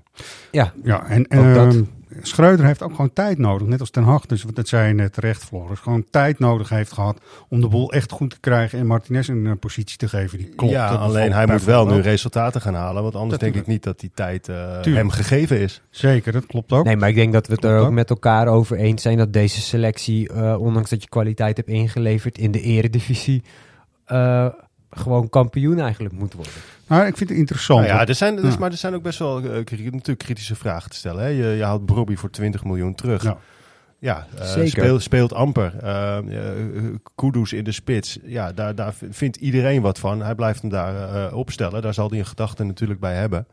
[0.51, 1.73] Ja, Ja, en Ook dat.
[1.73, 1.83] ehm,
[2.21, 3.67] Schreuder heeft ook gewoon tijd nodig.
[3.67, 5.79] Net als Ten Hag, dus dat zei je net terecht, Floris.
[5.79, 8.79] Gewoon tijd nodig heeft gehad om de boel echt goed te krijgen...
[8.79, 10.73] en Martinez een eh, positie te geven die klopt.
[10.73, 13.03] ja, alleen hij moet wel nu resultaten gaan halen.
[13.03, 15.81] Want anders denk ik niet dat die tijd eh, hem gegeven is.
[15.89, 16.85] Zeker, dat klopt ook.
[16.85, 17.91] Nee, maar ik denk dat we het er ook ook.
[17.91, 19.17] met elkaar over eens zijn...
[19.17, 23.43] dat deze selectie, eh, ondanks dat je kwaliteit hebt ingeleverd in de eredivisie...
[24.05, 24.47] eh,
[24.95, 26.53] gewoon kampioen eigenlijk moet worden.
[26.87, 27.79] Nou, ik vind het interessant.
[27.79, 28.59] Nou ja, er zijn, dus, Ja.
[28.59, 31.21] maar er zijn ook best wel eh, natuurlijk kritische vragen te stellen.
[31.23, 31.27] Hè?
[31.29, 33.23] Je, je haalt Bobby voor 20 miljoen terug.
[33.23, 33.37] Ja.
[33.99, 34.69] Ja, eh, Zeker.
[34.69, 35.77] Speelt, speelt amper.
[35.81, 36.17] Eh,
[37.15, 38.19] Kudus in de spits.
[38.23, 40.21] Ja, daar, daar vindt iedereen wat van.
[40.21, 41.81] Hij blijft hem daar opstellen.
[41.81, 43.47] Daar zal hij een gedachte natuurlijk bij hebben.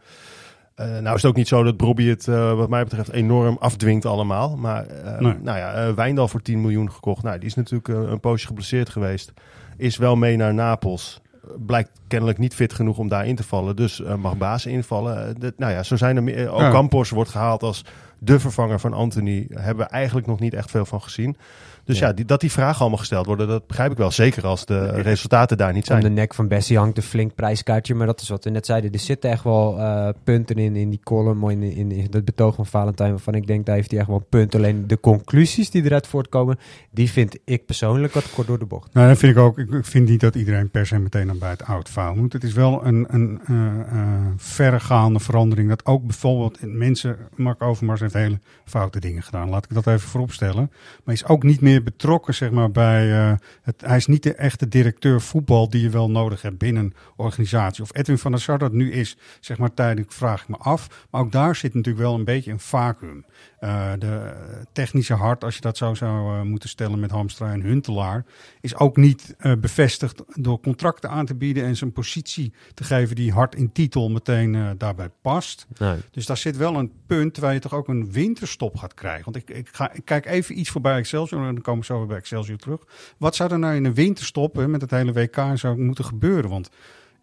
[0.74, 4.06] Eh, nou is het ook niet zo dat Bobby het wat mij betreft enorm afdwingt
[4.06, 4.56] allemaal.
[4.56, 5.34] Maar eh, Nee.
[5.42, 7.22] nou ja, eh, Wijndal voor 10 miljoen gekocht.
[7.22, 9.32] Nou, die is natuurlijk een poosje geblesseerd geweest.
[9.76, 11.20] Is wel mee naar Napels.
[11.66, 13.76] Blijkt kennelijk niet fit genoeg om daar in te vallen.
[13.76, 15.28] Dus eh, mag Baas invallen.
[15.28, 16.40] Eh, dat- nou ja, zo zijn er meer.
[16.42, 16.52] Ja.
[16.52, 17.84] Ocampos wordt gehaald als
[18.24, 19.46] de vervanger van Anthony.
[19.50, 21.36] Hebben we eigenlijk nog niet echt veel van gezien.
[21.84, 22.12] Dus ja, Ja.
[22.12, 24.10] die, dat die vragen allemaal gesteld worden, dat begrijp ik wel.
[24.10, 26.14] Zeker als de resultaten daar niet Om de zijn.
[26.14, 27.94] nek van Bessie hangt een flink prijskaartje.
[27.94, 28.92] Maar dat is wat we net zeiden.
[28.92, 31.50] Er zitten echt wel eh, punten in, in die column.
[31.50, 33.10] In, in, in het betoog van Valentijn.
[33.10, 34.54] Waarvan ik denk, daar heeft hij echt wel een punt.
[34.54, 36.58] Alleen de conclusies die eruit voortkomen.
[36.90, 38.94] Die vind ik persoonlijk wat kort door de bocht.
[38.94, 39.58] Nou, dat vind ik ook.
[39.58, 42.32] Ik vind niet dat iedereen per se meteen naar bij het oud fout moet.
[42.32, 45.68] Het is wel een, een eh, eh, verregaande verandering.
[45.68, 49.48] Dat ook bijvoorbeeld in mensen, Mark Overmars heeft hele foute dingen gedaan.
[49.48, 50.66] Laat ik dat even vooropstellen.
[50.70, 53.80] Maar hij is ook niet meer betrokken, zeg maar, bij eh, het.
[53.80, 57.82] Hij is niet de echte directeur voetbal die je wel nodig hebt binnen een organisatie.
[57.82, 61.06] Of Edwin van der Sar dat nu is, zeg maar, tijdelijk vraag ik me af.
[61.10, 63.24] Maar ook daar zit natuurlijk wel een beetje een vacuüm.
[63.58, 64.32] Eh, de
[64.72, 68.24] technische hart, als je dat zo zou eh, moeten stellen met Hamstra en Huntelaar,
[68.60, 73.32] is ook niet bevestigd door contracten aan te bieden en zijn positie te geven die
[73.32, 75.66] hard in titel meteen daarbij past.
[75.78, 75.96] Nee.
[76.10, 79.24] Dus daar zit wel een punt waar je toch ook een winterstop gaat krijgen.
[79.24, 81.98] Want ik, ik, ga, ik kijk even iets voorbij Excelsior en dan komen we zo
[81.98, 82.80] weer bij Excelsior terug.
[83.18, 86.50] Wat zou er nou in een winterstop met het hele WK en zo moeten gebeuren?
[86.50, 86.70] Want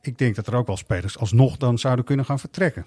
[0.02, 2.86] ik denk dat er ook wel spelers alsnog dan zouden kunnen gaan vertrekken.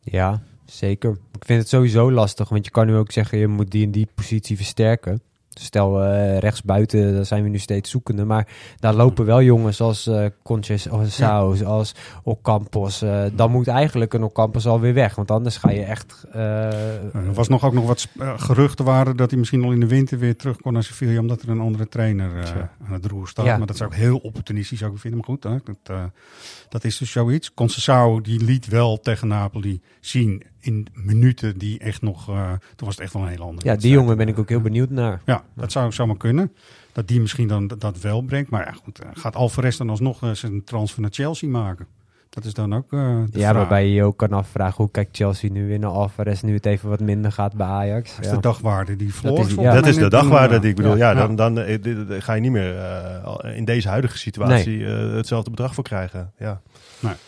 [0.00, 1.10] Ja, zeker.
[1.10, 2.48] Ik vind het sowieso lastig.
[2.48, 5.20] Want je kan nu ook zeggen, je moet die en die positie versterken.
[5.60, 8.24] Stel eh rechtsbuiten, daar zijn we nu steeds zoekende.
[8.24, 13.02] Maar daar lopen wel jongens als eh Conches, Saus, als Ocampos.
[13.02, 15.14] eh dan moet eigenlijk een Ocampos alweer weg.
[15.14, 16.24] Want anders ga je echt...
[16.32, 20.18] Er was nog ook nog wat geruchten waren dat hij misschien al in de winter
[20.18, 22.30] weer terug kon naar Sevilla, omdat er een andere trainer
[22.86, 23.46] aan het roer staat.
[23.46, 23.56] Ja.
[23.56, 25.18] Maar dat zou ik heel opportunistisch ook vinden.
[25.20, 26.10] Maar goed, hè, dat,
[26.68, 27.50] dat is dus zoiets.
[27.54, 32.94] Conceição die liet wel tegen Napoli zien in minuten die echt nog, eh, toen was
[32.94, 33.94] het echt wel een hele andere ja, die wedstrijd.
[34.00, 35.20] jongen ben ik ook heel benieuwd naar.
[35.24, 36.52] Ja, dat zou zomaar kunnen.
[36.92, 38.50] Dat die misschien dan dat- dat wel brengt.
[38.50, 41.86] Maar ja, goed, eh, gaat Alvarez dan alsnog eh, zijn transfer naar Chelsea maken?
[42.36, 42.98] Dat is dan ook eh
[43.30, 43.52] de Ja, vraag.
[43.54, 46.66] waarbij je je ook kan afvragen hoe kijkt Chelsea nu in naar Alvarez nu het
[46.66, 48.10] even wat minder gaat bij Ajax.
[48.16, 48.34] Dat is Ja.
[48.36, 49.74] de dagwaarde die Dat Floris is- ja.
[49.74, 50.96] dat is de dagwaarde die ik bedoel.
[50.96, 51.14] Ja, ja.
[51.26, 51.78] dan, dan eh,
[52.18, 56.32] ga je niet meer eh, in deze huidige situatie hetzelfde bedrag voor krijgen.
[56.38, 56.60] Ja.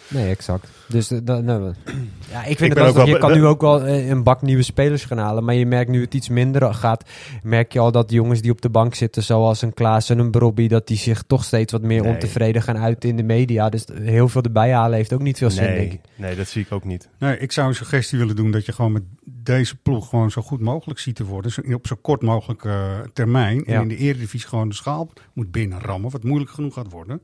[0.09, 0.68] Nee, exact.
[0.88, 1.62] Dus dan, nou,
[2.33, 5.05] ja, ik vind ben het wel Je kan nu ook wel een bak nieuwe spelers
[5.05, 5.44] gaan halen.
[5.44, 7.05] Maar je merkt nu het iets minder gaat.
[7.42, 10.31] Merk je al dat jongens die op de bank zitten, zoals een Klaas en een
[10.31, 12.12] Brobby, dat die zich toch steeds wat meer Nee.
[12.12, 13.68] ontevreden gaan uiten in de media.
[13.68, 16.00] Dus heel veel erbij halen heeft ook niet veel zin, denk ik.
[16.16, 17.08] Nee, nee, dat zie ik ook niet.
[17.18, 20.42] Nee, ik zou een suggestie willen doen dat je gewoon met deze ploeg gewoon zo
[20.42, 21.50] goed mogelijk ziet te worden.
[21.52, 23.56] Zo- Op zo kort mogelijk eh, termijn.
[23.66, 23.74] Ja.
[23.74, 26.11] En in de Eredivisie gewoon de schaal moet binnenrammen.
[26.11, 27.20] Wat moeilijk genoeg gaat worden.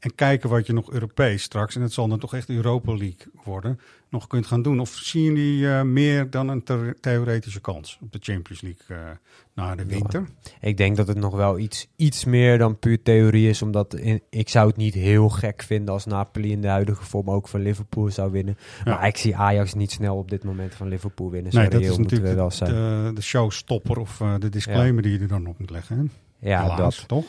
[0.00, 3.26] En kijken wat je nog Europees straks, en het zal dan toch echt Europa League
[3.44, 4.80] worden, nog kunt gaan doen.
[4.80, 9.02] Of zien jullie eh, meer dan een the- theoretische kans op de Champions League eh,
[9.54, 10.24] na de winter?
[10.60, 13.62] Ik denk dat het nog wel iets, iets meer dan puur theorie is.
[13.62, 17.30] Omdat in- ik zou het niet heel gek vinden als Napoli in de huidige vorm
[17.30, 18.56] ook van Liverpool zou winnen.
[18.84, 18.94] Ja.
[18.94, 21.54] Maar ik zie Ajax niet snel op dit moment van Liverpool winnen.
[21.54, 22.70] Nee, dat is moeten we natuurlijk wel de, zijn.
[23.04, 25.96] de, de showstopper of eh, de disclaimer die je er dan op moet leggen.
[25.98, 26.48] Hè?
[26.50, 27.08] Ja, Helaas, dat.
[27.08, 27.24] toch?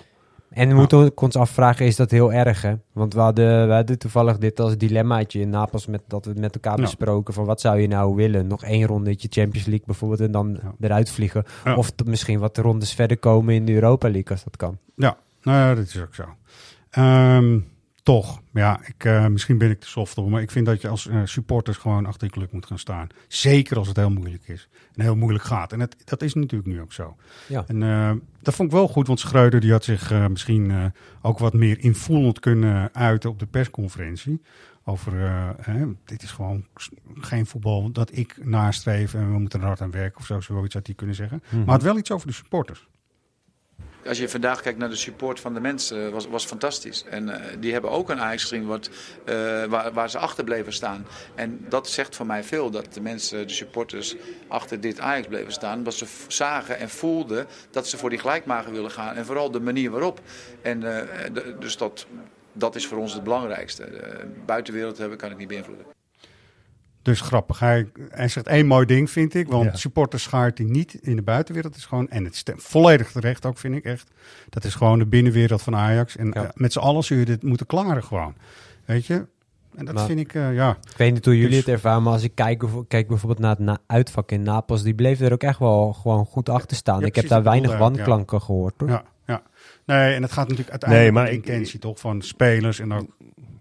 [0.52, 2.74] En we moeten ook ons afvragen, is dat heel erg hè?
[2.94, 6.40] Want we hadden, we hadden toevallig dit als dilemmaatje in Napels, met, dat we het
[6.40, 8.48] met elkaar besproken van wat zou je nou willen?
[8.48, 11.44] Nog één rondetje Champions League bijvoorbeeld en dan eruit vliegen.
[11.76, 14.78] Of misschien wat rondes verder komen in de Europa League als dat kan.
[14.96, 16.24] Ja, nou ja, dat is ook zo.
[16.90, 17.60] Ehm,
[18.04, 20.88] toch, ja, ik, eh, misschien ben ik te soft op, maar ik vind dat je
[20.88, 23.08] als eh, supporters gewoon achter je club moet gaan staan.
[23.28, 25.74] Zeker als het heel moeilijk is en heel moeilijk gaat.
[25.74, 27.16] En het, dat is natuurlijk nu ook zo.
[27.48, 27.64] Ja.
[27.68, 28.12] En eh,
[28.42, 32.40] dat vond ik wel goed, want Schreuder die had zich misschien ook wat meer invoelend
[32.40, 34.42] kunnen uiten op de persconferentie.
[34.86, 35.14] over
[35.62, 36.66] hè, dit is gewoon
[37.16, 40.74] geen voetbal dat ik nastreef en we moeten er hard aan werken of zo, zoiets
[40.74, 41.44] had hij kunnen zeggen.
[41.50, 41.64] Mhm.
[41.64, 42.88] Maar het wel iets over de supporters.
[44.08, 47.04] Als je vandaag kijkt naar de support van de mensen, eh, was, was fantastisch.
[47.10, 48.70] En eh, die hebben ook een Ajax gezien
[49.26, 51.06] eh, waar, waar ze achter bleven staan.
[51.36, 54.16] En dat zegt voor mij veel, dat de mensen, de supporters,
[54.48, 55.78] achter dit Ajax bleven staan.
[55.78, 59.16] Omdat ze zagen en voelden dat ze voor die gelijkmaker willen gaan.
[59.16, 60.20] En vooral de manier waarop.
[60.62, 60.84] En
[61.60, 62.06] dus dat,
[62.54, 63.90] dat is voor ons het belangrijkste.
[64.46, 66.01] Buitenwereld hebben kan ik niet beïnvloeden.
[67.02, 67.60] Dus grappig.
[67.60, 69.48] Hij, hij zegt één mooi ding, vind ik.
[69.48, 69.76] Want Ja.
[69.76, 71.76] supporters schaart hij niet in de buitenwereld.
[71.76, 74.12] Is gewoon, en het is volledig terecht ook, vind ik echt.
[74.50, 76.16] Dat is gewoon de binnenwereld van Ajax.
[76.18, 78.34] En eh, met z'n allen zul je dit moeten klaren gewoon.
[78.86, 79.26] Weet je?
[79.76, 80.70] En dat Maar- vind ik, eh, ja.
[80.92, 83.50] Ik weet niet hoe jullie Dus- het ervaren, maar als ik kijk, kijk bijvoorbeeld naar
[83.50, 87.00] het na uitvak in Napels, die bleven er ook echt wel gewoon goed achter staan.
[87.00, 88.74] Ja, ik heb daar dat weinig wanklanken gehoord.
[88.78, 88.90] Hoor.
[88.90, 89.42] Ja, ja.
[89.86, 92.80] Nee, en het gaat natuurlijk uiteindelijk Nee, om maar de ik- intentie toch van spelers
[92.80, 93.08] en ook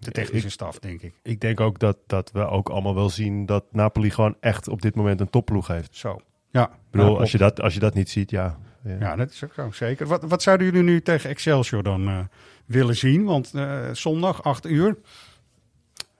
[0.01, 1.13] de technische staf, denk ik.
[1.23, 4.81] Ik denk ook dat, dat we ook allemaal wel zien dat Napoli gewoon echt op
[4.81, 5.95] dit moment een topploeg heeft.
[5.95, 6.19] Zo.
[6.49, 6.67] Ja.
[6.67, 8.57] Ik bedoel, als, je dat, als je dat niet ziet, ja.
[8.83, 10.07] Ja, dat is ook zo, zeker.
[10.07, 12.19] Wat, wat zouden jullie nu tegen Excelsior dan eh,
[12.65, 13.25] willen zien?
[13.25, 14.97] Want eh, zondag, 8 uur.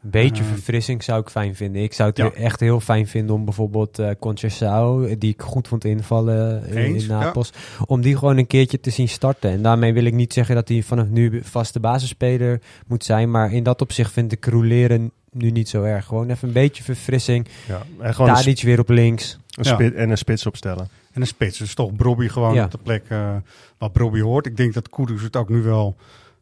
[0.03, 1.83] Een beetje Eh, verfrissing zou ik fijn vinden.
[1.83, 2.31] Ik zou het Ja.
[2.31, 7.03] echt heel fijn vinden om bijvoorbeeld eh Conceição, die ik goed vond invallen in, Eens,
[7.03, 7.51] in Napels,
[7.85, 9.49] om die gewoon een keertje te zien starten.
[9.51, 13.53] En daarmee wil ik niet zeggen dat hij vanaf nu vaste basisspeler moet zijn, maar
[13.53, 16.05] in dat opzicht vind ik roleren nu niet zo erg.
[16.05, 17.47] Gewoon even een beetje verfrissing.
[17.67, 19.37] Ja, en gewoon Tadic sp- weer op links.
[19.57, 20.89] Een spit, en een spits opstellen.
[21.11, 21.57] En een spits.
[21.57, 22.63] Dus toch Brobby gewoon Ja.
[22.65, 23.35] op de plek eh
[23.77, 24.45] waar Brobby hoort.
[24.45, 25.95] Ik denk dat Kudus het ook nu wel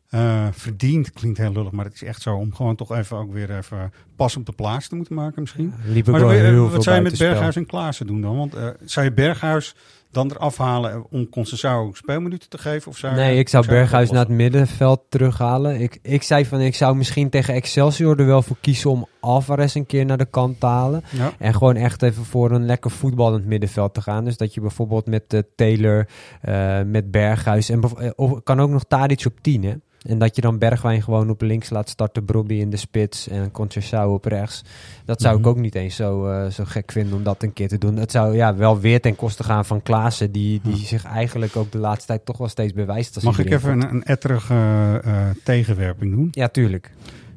[0.10, 1.12] eh, verdient.
[1.12, 2.36] Klinkt heel lullig, maar het is echt zo.
[2.36, 5.74] Om gewoon toch even ook weer even pas op de plaats te moeten maken misschien.
[6.12, 6.22] maar
[6.70, 7.18] wat zou je met.
[7.18, 8.38] Berghuis en Klaassen doen dan?
[8.38, 9.76] Want eh, zou je Berghuis
[10.12, 12.92] dan eraf halen om Conceição speelminuten te geven?
[12.92, 15.82] Of zou Nee, ik zou Berghuis naar het middenveld terughalen.
[15.82, 19.76] Ik, ik zei van, ik zou misschien tegen Excelsior er wel voor kiezen om Alvarez
[19.76, 21.04] een keer naar de kant te halen.
[21.10, 21.32] Ja.
[21.38, 24.24] En gewoon echt even voor een lekker voetballend middenveld te gaan.
[24.26, 26.08] Dus dat je bijvoorbeeld met eh, Taylor,
[26.42, 29.74] eh, met Berghuis en eh, of kan ook nog Tadic op 10 hè.
[30.00, 33.52] En dat je dan Bergwijn gewoon op links laat starten, Brobby in de spits en
[33.52, 34.62] Conceição op rechts.
[35.06, 35.44] Dat zou Mhm.
[35.44, 37.96] ik ook niet eens zo, zo gek vinden om dat een keer te doen.
[37.96, 41.72] Het zou ja, wel weer ten koste gaan van Klaassen, die, die zich eigenlijk ook
[41.72, 43.16] de laatste tijd toch wel steeds bewijst.
[43.16, 46.28] Als Mag ik even een, een etterige eh, eh, tegenwerping doen?
[46.32, 46.92] Ja, tuurlijk.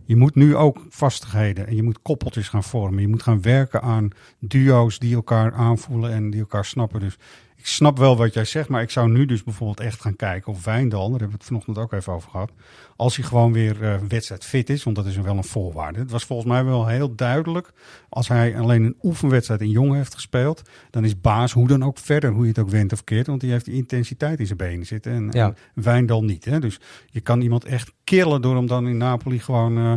[0.04, 3.00] Je moet nu ook vastigheden en je moet koppeltjes gaan vormen.
[3.00, 7.00] Je moet gaan werken aan duo's die elkaar aanvoelen en die elkaar snappen.
[7.00, 7.16] Dus
[7.62, 10.52] ik snap wel wat jij zegt, maar ik zou nu dus bijvoorbeeld echt gaan kijken
[10.52, 12.52] of Wijndal, daar hebben we het vanochtend ook even over gehad,
[12.96, 15.98] als hij gewoon weer eh wedstrijd fit is, want dat is wel een voorwaarde.
[15.98, 17.72] Het was volgens mij wel heel duidelijk,
[18.08, 21.98] als hij alleen een oefenwedstrijd in Jong heeft gespeeld, dan is Baas hoe dan ook
[21.98, 24.58] verder, hoe je het ook went of keert, want die heeft die intensiteit in zijn
[24.58, 25.46] benen zitten en, Ja.
[25.74, 26.44] en Wijndal niet.
[26.44, 26.60] Hè?
[26.60, 29.76] Dus je kan iemand echt killen door hem dan in Napoli gewoon...
[29.78, 29.92] eh,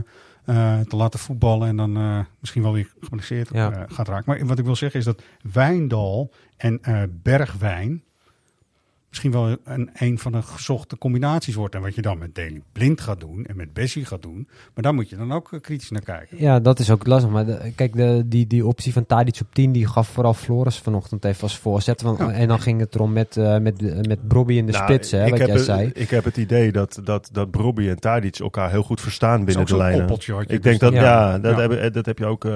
[0.45, 3.71] eh, te laten voetballen en dan eh, misschien wel weer geblesseerd Ja.
[3.71, 4.23] eh, gaat raken.
[4.27, 5.21] Maar wat ik wil zeggen is dat
[5.53, 6.81] Wijndal en
[7.23, 8.03] Bergwijn
[9.15, 11.75] misschien wel een, een van de gezochte combinaties wordt.
[11.75, 14.47] En wat je dan met Daley Blind gaat doen en met Bessie gaat doen.
[14.73, 16.37] Maar daar moet je dan ook eh, kritisch naar kijken.
[16.39, 17.29] Ja, dat is ook lastig.
[17.31, 20.77] Maar de- kijk, de, die, die optie van Tadic op 10, die gaf vooral Floris
[20.79, 22.01] vanochtend even als voorzet.
[22.01, 22.31] Want, Ja.
[22.31, 25.23] En dan ging het erom met, eh met, met Brobby in de Nou, spits, hè,
[25.23, 25.89] ik wat heb jij het- zei.
[25.93, 29.65] Ik heb het idee dat, dat, dat Brobby en Tadic elkaar heel goed verstaan binnen
[29.65, 30.09] de lijnen.
[30.47, 30.77] Ik denk dus.
[30.77, 31.01] dat, Ja.
[31.01, 31.69] ja, dat, Ja.
[31.69, 32.51] Heb, dat heb je ook eh,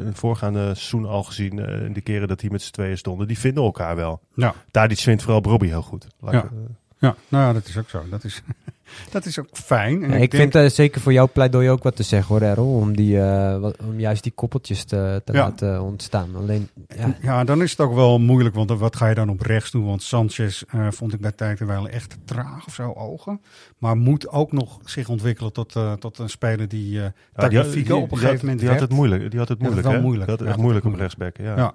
[0.00, 1.58] in het voorgaande seizoen al gezien.
[1.58, 3.26] eh, in de keren dat die met z'n tweeën stonden.
[3.26, 4.20] Die vinden elkaar wel.
[4.34, 4.54] Ja.
[4.70, 5.99] Tadic vindt vooral Brobby heel goed.
[6.30, 6.32] Ja.
[6.32, 6.50] eh,
[6.98, 8.02] Ja, nou ja, dat is ook zo.
[8.10, 8.42] Dat is,
[9.12, 10.02] dat is ook fijn.
[10.02, 12.34] En Ja, ik, ik denk, vind eh, zeker voor jouw pleidooi ook wat te zeggen
[12.34, 12.74] hoor, Errol.
[12.74, 15.38] Om, die, eh, wat- om juist die koppeltjes te, te Ja.
[15.38, 16.28] laten ontstaan.
[16.36, 19.40] Alleen, ja, Ja, dan is het ook wel moeilijk, want wat ga je dan op
[19.40, 19.84] rechts doen?
[19.86, 23.40] Want Sanchez eh, vond ik bij tijd wel echt traag of zo, ogen.
[23.78, 27.02] Maar moet ook nog zich ontwikkelen tot, eh, tot een speler die uh,
[27.36, 29.30] Ja, die op een die gegeven had- moment die had het moeilijk.
[29.30, 30.02] Die had het Ja, dat moeilijk, hè?
[30.02, 30.26] moeilijk.
[30.26, 31.74] Die had het Ja, echt moeilijk op rechtsback, ja.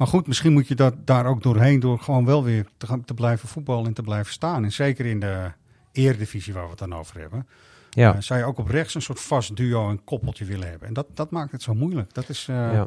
[0.00, 3.04] Maar goed, misschien moet je dat daar ook doorheen door gewoon wel weer te, gaan,
[3.04, 4.64] te blijven voetballen en te blijven staan.
[4.64, 5.52] En zeker in de
[5.92, 7.46] eredivisie waar we het dan over hebben.
[7.90, 8.14] Ja.
[8.14, 10.88] eh, zou je ook op rechts een soort vast duo en koppeltje willen hebben.
[10.88, 12.14] En dat, dat maakt het zo moeilijk.
[12.14, 12.86] Dat is, eh, Ja.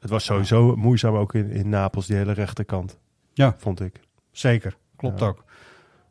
[0.00, 2.98] Het was sowieso moeizaam ook in, in Napels, die hele rechterkant.
[3.32, 3.54] Ja.
[3.58, 4.00] Vond ik.
[4.30, 5.26] Zeker, klopt Ja.
[5.26, 5.44] ook.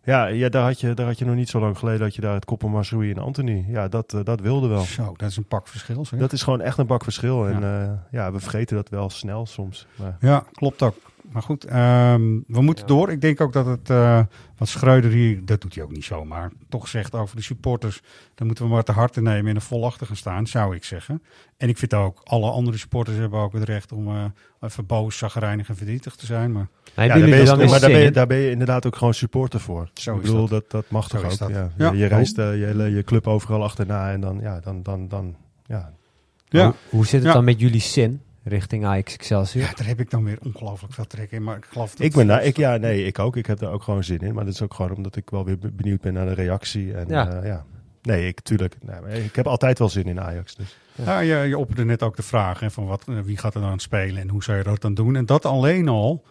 [0.04, 2.22] Ja, ja daar, had je, daar had je nog niet zo lang geleden dat je
[2.22, 3.66] daar het koppel Masrui en Anthony.
[3.68, 4.82] Ja, dat, eh, dat wilde wel.
[4.82, 6.06] Zo, dat is een pak verschil.
[6.06, 6.20] Zeg.
[6.20, 7.48] Dat is gewoon echt een bak verschil.
[7.48, 7.82] En Ja.
[7.84, 9.88] ja, ja we vergeten dat wel snel soms.
[9.96, 10.96] Maar, Ja, klopt ook.
[11.32, 13.12] Maar goed, ehm, we moeten door.
[13.12, 14.20] Ik denk ook dat het, eh,
[14.58, 18.02] wat Schreuder hier, dat doet hij ook niet zomaar, toch zegt over de supporters.
[18.36, 20.84] Dan moeten we maar te harte nemen en er vol achter gaan staan, zou ik
[20.84, 21.24] zeggen.
[21.58, 24.24] En ik vind ook, alle andere supporters hebben ook het recht om eh,
[24.62, 26.52] even boos, zagrijnig en verdrietig te zijn.
[26.52, 28.96] Maar ja, daar ben je, dan maar daar ben, je, daar ben je inderdaad ook
[28.96, 29.90] gewoon supporter voor.
[29.94, 30.50] Zo ik is bedoel, dat.
[30.50, 31.38] dat, dat mag Zo toch ook.
[31.38, 31.50] dat.
[31.50, 31.72] Ja.
[31.78, 31.92] Ja.
[31.92, 35.08] Je, je reist eh, je, hele, je club overal achterna en dan, ja, dan, dan,
[35.08, 35.36] dan,
[35.66, 35.94] ja,
[36.50, 36.64] Ja.
[36.66, 37.34] Hoe, hoe zit het Ja.
[37.34, 39.64] dan met jullie zin richting Ajax Excelsior?
[39.64, 41.44] Ja, daar heb ik dan weer ongelooflijk veel trek in.
[41.44, 43.36] Maar ik geloof dat Ik ben daar, ik, ja, nee, ik ook.
[43.36, 44.34] Ik heb daar ook gewoon zin in.
[44.34, 46.94] Maar dat is ook gewoon omdat ik wel weer be- benieuwd ben naar de reactie.
[46.94, 47.24] En, Ja.
[47.32, 47.44] ja.
[47.46, 47.66] ja.
[48.02, 48.76] Nee, ik, tuurlijk.
[48.82, 50.56] Nee, ik heb altijd wel zin in Ajax.
[50.56, 50.78] Dus.
[50.96, 53.62] Ja, je, je opperde net ook de vraag hè, van wat, eh, wie gaat er
[53.62, 55.16] dan spelen en hoe zou je dat dan doen.
[55.16, 56.24] En dat alleen al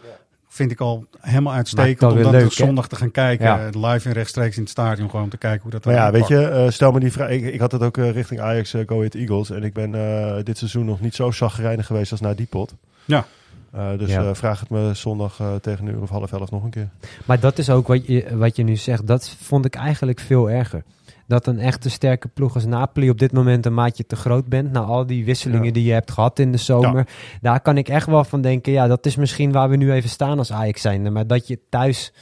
[0.52, 2.64] vind ik al helemaal uitstekend om dan leuk, op hè?
[2.64, 3.46] zondag te gaan kijken.
[3.46, 3.66] Ja.
[3.72, 6.04] eh, Live en rechtstreeks in het stadion gewoon om te kijken hoe dat Maar dan
[6.04, 7.28] ja, weet je, eh, stel me die vraag.
[7.30, 9.50] Ik, ik had het ook eh, richting Ajax Go Ahead Eagles.
[9.50, 12.74] En ik ben eh, dit seizoen nog niet zo zagrijnig geweest als na die pot.
[13.04, 13.26] Ja.
[13.72, 14.22] Eh, dus Ja.
[14.22, 16.88] eh, vraag het me zondag tegen een uur of half elf nog een keer.
[17.24, 19.06] Maar dat is ook wat je, wat je nu zegt.
[19.06, 20.82] Dat vond ik eigenlijk veel erger.
[21.30, 24.72] Dat een echte sterke ploeg als Napoli op dit moment een maatje te groot bent.
[24.72, 25.72] Na al die wisselingen Ja.
[25.72, 27.06] die je hebt gehad in de zomer.
[27.40, 28.72] Daar kan ik echt wel van denken.
[28.72, 31.10] Ja, dat is misschien waar we nu even staan als Ajax zijnde.
[31.10, 32.12] Maar dat je thuis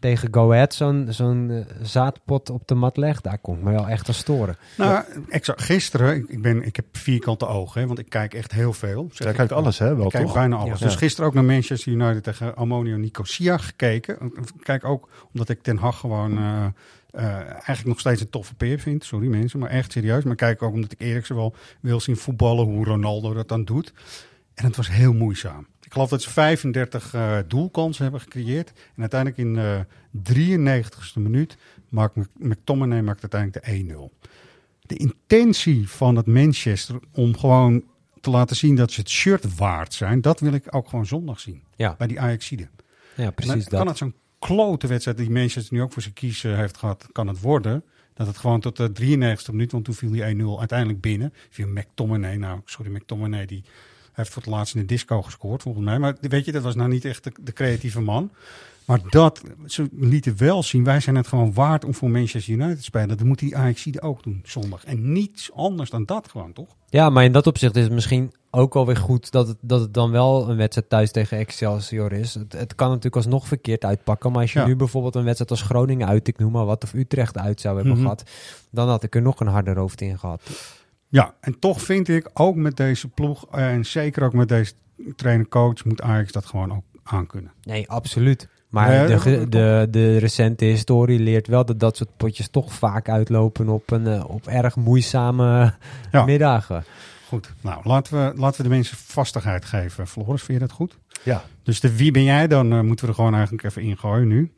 [0.00, 3.24] tegen Go Ahead zo'n zo'n eh, zaadpot op de mat legt.
[3.24, 4.56] Daar kon ik me wel echt aan storen.
[4.76, 5.62] Nou, exact.
[5.62, 9.06] Gisteren, ik, ben, ik heb vierkante ogen, hè, want ik kijk echt heel veel.
[9.08, 9.36] Zeg Jij ik.
[9.36, 9.94] kijkt alles, hè?
[9.96, 10.34] Wel, Ik kijk toch?
[10.34, 10.78] bijna alles.
[10.78, 10.84] Ja.
[10.84, 10.98] Dus Ja.
[10.98, 14.14] gisteren ook naar Manchester United tegen Ammonio Nicosia gekeken.
[14.14, 16.64] Ik Kijk ook omdat ik Ten Hag gewoon eh,
[17.12, 19.04] eh, eigenlijk nog steeds een toffe peer vind.
[19.04, 20.24] Sorry mensen, maar echt serieus.
[20.24, 23.92] Maar kijk ook omdat ik Eriksen wel wil zien voetballen, hoe Ronaldo dat dan doet.
[24.54, 25.66] En het was heel moeizaam.
[25.82, 28.72] Ik geloof dat ze 35 eh, doelkansen hebben gecreëerd.
[28.94, 29.86] En uiteindelijk in de
[30.34, 31.56] 93ste minuut
[31.88, 33.94] maakt Mc- McTominay maakt uiteindelijk de
[34.24, 34.28] 1-0
[34.80, 37.84] de intentie van het Manchester om gewoon
[38.20, 41.40] te laten zien dat ze het shirt waard zijn, dat wil ik ook gewoon zondag
[41.40, 41.62] zien.
[41.76, 41.94] Ja.
[41.98, 42.68] Bij die Ajaxide.
[43.16, 43.88] Ja, precies dan kan dat.
[43.88, 47.40] het zo'n klote wedstrijd die Manchester nu ook voor zijn kiezen heeft gehad, kan het
[47.40, 47.84] worden.
[48.14, 51.32] Dat het gewoon tot de 93e minuut, want toen viel die 1-0 uiteindelijk binnen.
[51.50, 53.64] Viel McTominay, nou sorry McTominay, die
[54.12, 55.98] heeft voor het laatst in de disco gescoord volgens mij.
[55.98, 58.30] Maar weet je, dat was nou niet echt de creatieve man.
[58.90, 62.76] Maar dat, ze lieten wel zien, wij zijn het gewoon waard om voor Manchester United
[62.76, 63.08] te spelen.
[63.08, 64.84] Dat moet die Ajaxide ook doen zondag.
[64.84, 66.76] En niets anders dan dat gewoon, toch?
[66.88, 69.80] Ja, maar in dat opzicht is het misschien ook wel weer goed dat het, dat
[69.80, 72.34] het dan wel een wedstrijd thuis tegen Excelsior is.
[72.34, 74.32] Het, het kan natuurlijk alsnog verkeerd uitpakken.
[74.32, 74.66] Maar als je Ja.
[74.66, 77.74] nu bijvoorbeeld een wedstrijd als Groningen uit, ik noem maar wat, of Utrecht uit zou
[77.76, 78.02] hebben Mhm.
[78.02, 78.22] gehad,
[78.70, 80.42] dan had ik er nog een harder hoofd in gehad.
[81.08, 84.72] Ja, en toch vind ik ook met deze ploeg eh, en zeker ook met deze
[85.16, 87.52] trainer-coach moet Ajax dat gewoon ook aankunnen.
[87.62, 88.48] Nee, absoluut.
[88.70, 93.08] Maar Ja, de, de, de recente historie leert wel dat dat soort potjes toch vaak
[93.08, 95.72] uitlopen op, een, eh, op erg moeizame
[96.12, 96.24] Ja.
[96.32, 96.84] middagen.
[97.28, 100.06] Goed, nou laten we, laten we de mensen vastigheid geven.
[100.06, 100.98] Floris, vind je dat goed?
[101.22, 101.44] Ja.
[101.62, 104.52] Dus de wie ben jij dan, eh, moeten we er gewoon eigenlijk even ingooien nu.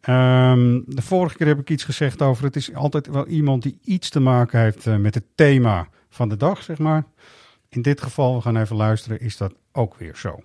[0.00, 3.78] Ehm, de vorige keer heb ik iets gezegd over, het is altijd wel iemand die
[3.84, 7.04] iets te maken heeft eh, met het thema van de dag, zeg maar.
[7.68, 10.40] In dit geval, we gaan even luisteren, is dat ook weer zo.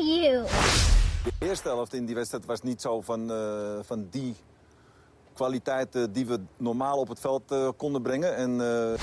[0.00, 0.44] You?
[1.24, 4.34] De eerste helft in die wedstrijd was niet zo van, eh, van die
[5.34, 8.36] kwaliteit die we normaal op het veld eh, konden brengen.
[8.36, 9.00] En, eh,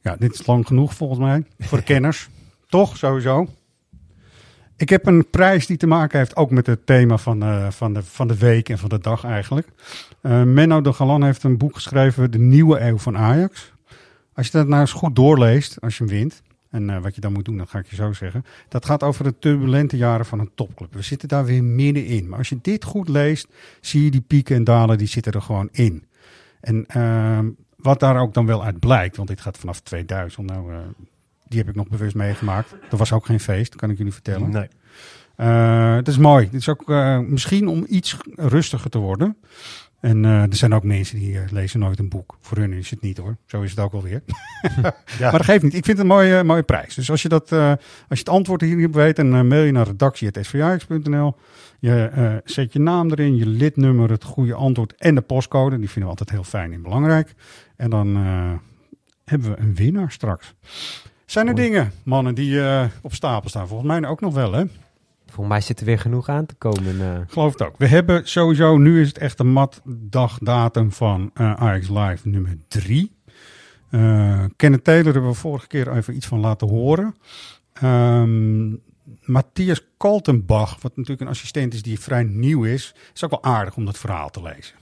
[0.00, 2.28] Ja, dit is lang genoeg volgens mij voor de kenners.
[2.68, 3.46] Toch, sowieso.
[4.76, 7.94] Ik heb een prijs die te maken heeft ook met het thema van, eh, van,
[7.94, 9.68] de, van de week en van de dag eigenlijk.
[10.20, 13.72] Eh, Menno de Galan heeft een boek geschreven, De Nieuwe Eeuw van Ajax.
[14.34, 16.42] Als je dat nou eens goed doorleest, als je hem wint,
[16.74, 18.44] en eh, wat je dan moet doen, dat ga ik je zo zeggen.
[18.68, 20.94] Dat gaat over de turbulente jaren van een topclub.
[20.94, 22.28] We zitten daar weer middenin.
[22.28, 23.48] Maar als je dit goed leest,
[23.80, 26.04] zie je die pieken en dalen, die zitten er gewoon in.
[26.60, 30.72] En ehm, wat daar ook dan wel uit blijkt, want dit gaat vanaf 2000, nou,
[30.72, 30.78] eh,
[31.48, 32.74] die heb ik nog bewust meegemaakt.
[32.90, 34.50] Dat was ook geen feest, kan ik jullie vertellen.
[34.50, 34.68] Nee.
[35.36, 36.44] Eh, het is mooi.
[36.44, 39.36] Het is ook eh, misschien om iets rustiger te worden.
[40.04, 42.36] En eh, er zijn ook mensen die eh, lezen nooit een boek.
[42.40, 43.36] Voor hun is het niet hoor.
[43.46, 44.22] Zo is het ook alweer.
[45.18, 45.30] Ja.
[45.30, 45.74] Maar dat geeft niet.
[45.74, 46.94] Ik vind het een mooie, mooie prijs.
[46.94, 47.78] Dus als je, dat, eh, als
[48.08, 51.34] je het antwoord hierop weet, dan eh, mail je naar redactie.svjax.nl.
[51.84, 55.78] Je eh, zet je naam erin, je lidnummer, het goede antwoord en de postcode.
[55.78, 57.34] Die vinden we altijd heel fijn en belangrijk.
[57.76, 58.52] En dan eh,
[59.24, 60.54] hebben we een winnaar straks.
[61.24, 63.68] Zijn er dingen, mannen, die eh, op stapel staan?
[63.68, 64.64] Volgens mij ook nog wel, hè?
[65.34, 67.00] Volgens mij zit er weer genoeg aan te komen.
[67.00, 67.20] eh.
[67.20, 67.74] Ik geloof het ook.
[67.78, 72.56] We hebben sowieso, nu is het echt de mat dagdatum van eh Ajax Live nummer
[72.68, 73.12] 3.
[73.90, 77.14] Eh Kenneth Taylor hebben we vorige keer even iets van laten horen.
[77.72, 78.70] Ehm,
[79.24, 83.76] Matthias Kaltenbach, wat natuurlijk een assistent is die vrij nieuw is, is ook wel aardig
[83.76, 84.74] om dat verhaal te lezen.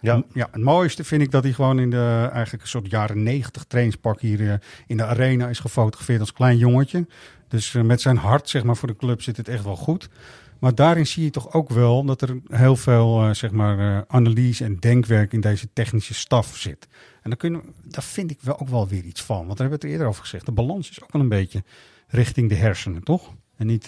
[0.00, 0.22] Ja.
[0.34, 3.64] ja, het mooiste vind ik dat hij gewoon in de eigenlijk een soort jaren negentig
[3.64, 7.06] trainingspak hier in de arena is gefotografeerd als klein jongetje.
[7.48, 10.08] Dus eh, met zijn hart zeg maar voor de club zit het echt wel goed.
[10.58, 14.02] Maar daarin zie je toch ook wel dat er heel veel eh, zeg maar, eh,
[14.06, 16.88] analyse en denkwerk in deze technische staf zit.
[17.22, 19.46] En daar, kunnen, daar vind ik wel ook wel weer iets van.
[19.46, 20.46] Want daar hebben we het eerder over gezegd.
[20.46, 21.62] De balans is ook wel een beetje
[22.06, 23.34] richting de hersenen, toch?
[23.56, 23.86] En niet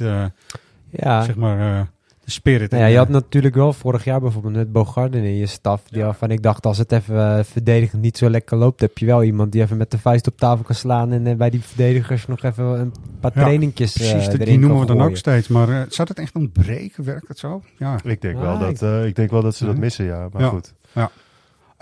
[0.90, 1.22] Ja.
[1.24, 1.90] zeg maar.
[2.30, 2.70] Spirit.
[2.70, 5.82] Ja, En, je had natuurlijk wel vorig jaar bijvoorbeeld met Bogarden in je staf.
[5.88, 9.06] Die waarvan ik dacht, als het even eh, verdedigend niet zo lekker loopt, heb je
[9.06, 11.12] wel iemand die even met de vuist op tafel kan slaan.
[11.12, 14.58] En eh, bij die verdedigers nog even een paar ja, trainingjes eh, Precies, erin die
[14.58, 15.48] noemen we dan ook steeds.
[15.48, 17.04] Maar zou het echt ontbreken?
[17.04, 17.62] Werkt het zo?
[17.76, 17.98] Ja.
[18.04, 20.28] Ik denk, wel dat, eh, ik denk wel dat ze dat missen, ja.
[20.32, 20.48] Maar Ja.
[20.48, 20.74] goed.
[20.92, 21.10] Ja.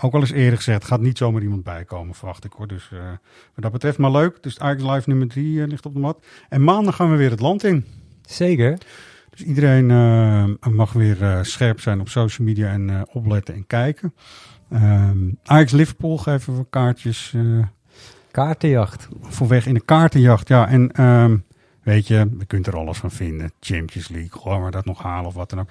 [0.01, 2.67] Ook al eens eerder gezegd, gaat niet zomaar iemand bijkomen, verwacht ik hoor.
[2.67, 2.99] Dus eh,
[3.53, 4.43] wat dat betreft, maar leuk.
[4.43, 6.25] Dus Ajax Live nummer 3 ligt op de mat.
[6.49, 7.85] En maandag gaan we weer het land in.
[8.25, 8.77] Zeker.
[9.39, 13.67] Dus iedereen eh, mag weer eh, scherp zijn op social media en eh, opletten en
[13.67, 14.13] kijken.
[14.69, 17.35] Ehm Ajax Liverpool geven we kaartjes
[18.31, 19.07] Kaartenjacht.
[19.21, 20.47] voor weg in de kaartenjacht.
[20.47, 21.37] Ja, en ehm,
[21.83, 23.51] weet je, je kunt er alles van vinden.
[23.59, 25.69] Champions League, gewoon maar dat nog halen of wat dan ook.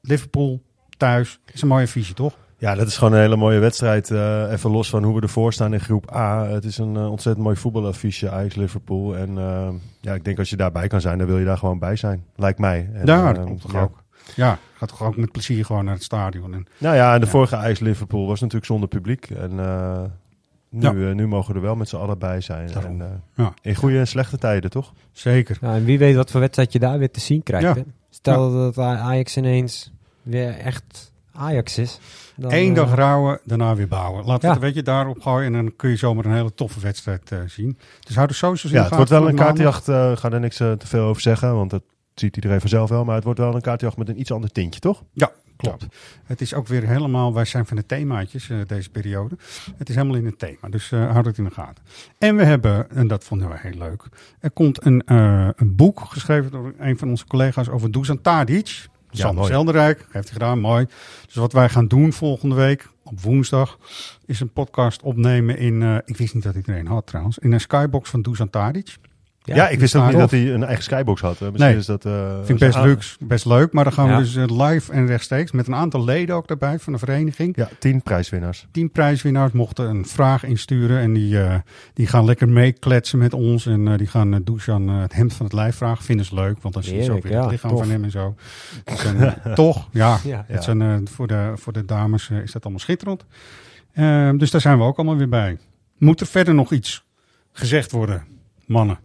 [0.00, 0.62] Liverpool
[0.96, 2.36] thuis is een mooie visie, toch?
[2.60, 4.10] Ja, dat is gewoon een hele mooie wedstrijd.
[4.10, 6.46] eh, even los van hoe we ervoor staan in groep A.
[6.46, 9.16] Het is een eh, ontzettend mooi voetbalaffiche, Ajax-Liverpool.
[9.16, 9.68] En eh,
[10.00, 12.24] ja, ik denk als je daarbij kan zijn, dan wil je daar gewoon bij zijn.
[12.36, 12.90] Lijkt mij.
[12.94, 13.80] En, Ja, dat komt toch ja.
[13.82, 14.02] ook.
[14.34, 16.54] Ja, gaat toch ook met plezier gewoon naar het stadion.
[16.54, 17.32] En, Nou ja, en de Ja.
[17.32, 19.30] vorige Ajax-Liverpool was natuurlijk zonder publiek.
[19.30, 20.02] En eh,
[20.68, 21.12] nu, Ja.
[21.12, 22.68] nu mogen we er wel met z'n allen bij zijn.
[22.72, 23.52] En, eh, Ja.
[23.62, 24.92] In goede en slechte tijden, toch?
[25.12, 25.58] Zeker.
[25.60, 27.66] Ja, en wie weet wat voor wedstrijd je daar weer te zien krijgt.
[27.66, 27.74] Ja.
[27.74, 27.82] Hè?
[28.10, 29.92] Stel dat Ajax ineens
[30.22, 31.98] weer echt Ajax is.
[32.40, 34.24] Dan, Eén eh, dag rouwen, daarna weer bouwen.
[34.24, 36.80] Laten we het een beetje daarop gooien en dan kun je zomaar een hele toffe
[36.80, 37.78] wedstrijd eh, zien.
[38.00, 39.44] Dus hou de socials in Ja, het wordt wel een maandag.
[39.46, 39.88] kaartenjacht.
[39.88, 41.82] eh ga er niks eh, te veel over zeggen, want dat
[42.14, 43.04] ziet iedereen vanzelf wel.
[43.04, 45.02] Maar het wordt wel een kaartenjacht met een iets ander tintje, toch?
[45.12, 45.86] Ja, klopt.
[46.24, 49.36] Het is ook weer helemaal, wij zijn van de themaatjes eh, deze periode.
[49.76, 51.84] Het is helemaal in het thema, dus eh houd het in de gaten.
[52.18, 54.04] En we hebben, en dat vonden we heel leuk,
[54.40, 58.86] er komt een, eh, een boek geschreven door een van onze collega's over Dusan Tadic.
[59.10, 59.52] Ja, Sander mooi.
[59.52, 60.86] Zelderijk, heeft hij gedaan, mooi.
[61.26, 63.78] Dus wat wij gaan doen volgende week, op woensdag,
[64.26, 67.38] is een podcast opnemen in, eh, ik wist niet dat hij er een had trouwens,
[67.38, 68.96] in een skybox van Dusan Tadic.
[69.54, 71.40] Ja, ik wist ook niet dat hij een eigen skybox had.
[71.40, 72.04] Misschien Nee, is dat...
[72.04, 73.72] eh, vind ik best leuk, best leuk.
[73.72, 74.16] Maar dan gaan Ja.
[74.16, 77.56] we dus eh, live en rechtstreeks met een aantal leden ook daarbij van de vereniging.
[77.56, 78.66] Ja, tien prijswinnaars.
[78.70, 81.54] Tien prijswinnaars mochten een vraag insturen en die, eh,
[81.94, 83.66] die gaan lekker meekletsen met ons.
[83.66, 86.04] En eh, die gaan uh, Dusan eh, het hemd van het lijf vragen.
[86.04, 87.80] Vinden ze leuk, want dan zie je zo weer het lichaam tof.
[87.80, 88.34] van hem en zo.
[88.84, 90.18] En, toch, ja.
[90.24, 90.44] Ja.
[90.46, 93.24] Het zijn, voor, de, voor de dames is dat allemaal schitterend.
[93.92, 95.58] Ehm, dus daar zijn we ook allemaal weer bij.
[95.98, 97.04] Moet er verder nog iets
[97.52, 98.24] gezegd worden,
[98.66, 98.98] mannen?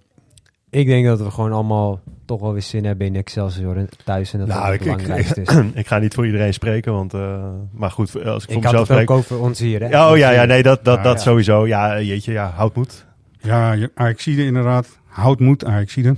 [0.76, 4.34] Ik denk dat we gewoon allemaal toch wel weer zin hebben in Excelsior en thuis.
[4.34, 5.49] En dat dat Nou, het ik, ik, belangrijkste is.
[5.82, 7.13] ik ga niet voor iedereen spreken, want...
[7.13, 9.09] eh, maar goed, als ik voor Ik had mezelf het ook spreek...
[9.09, 9.88] over ons hier, hè?
[9.88, 11.21] Ja, oh ja, ja, nee, dat, dat, Ja, dat ja.
[11.21, 11.67] sowieso.
[11.67, 13.05] Ja, jeetje, ja, houd moed.
[13.39, 14.99] Ja, je- Ajaxide inderdaad.
[15.05, 16.15] Houd moed, Ajaxide.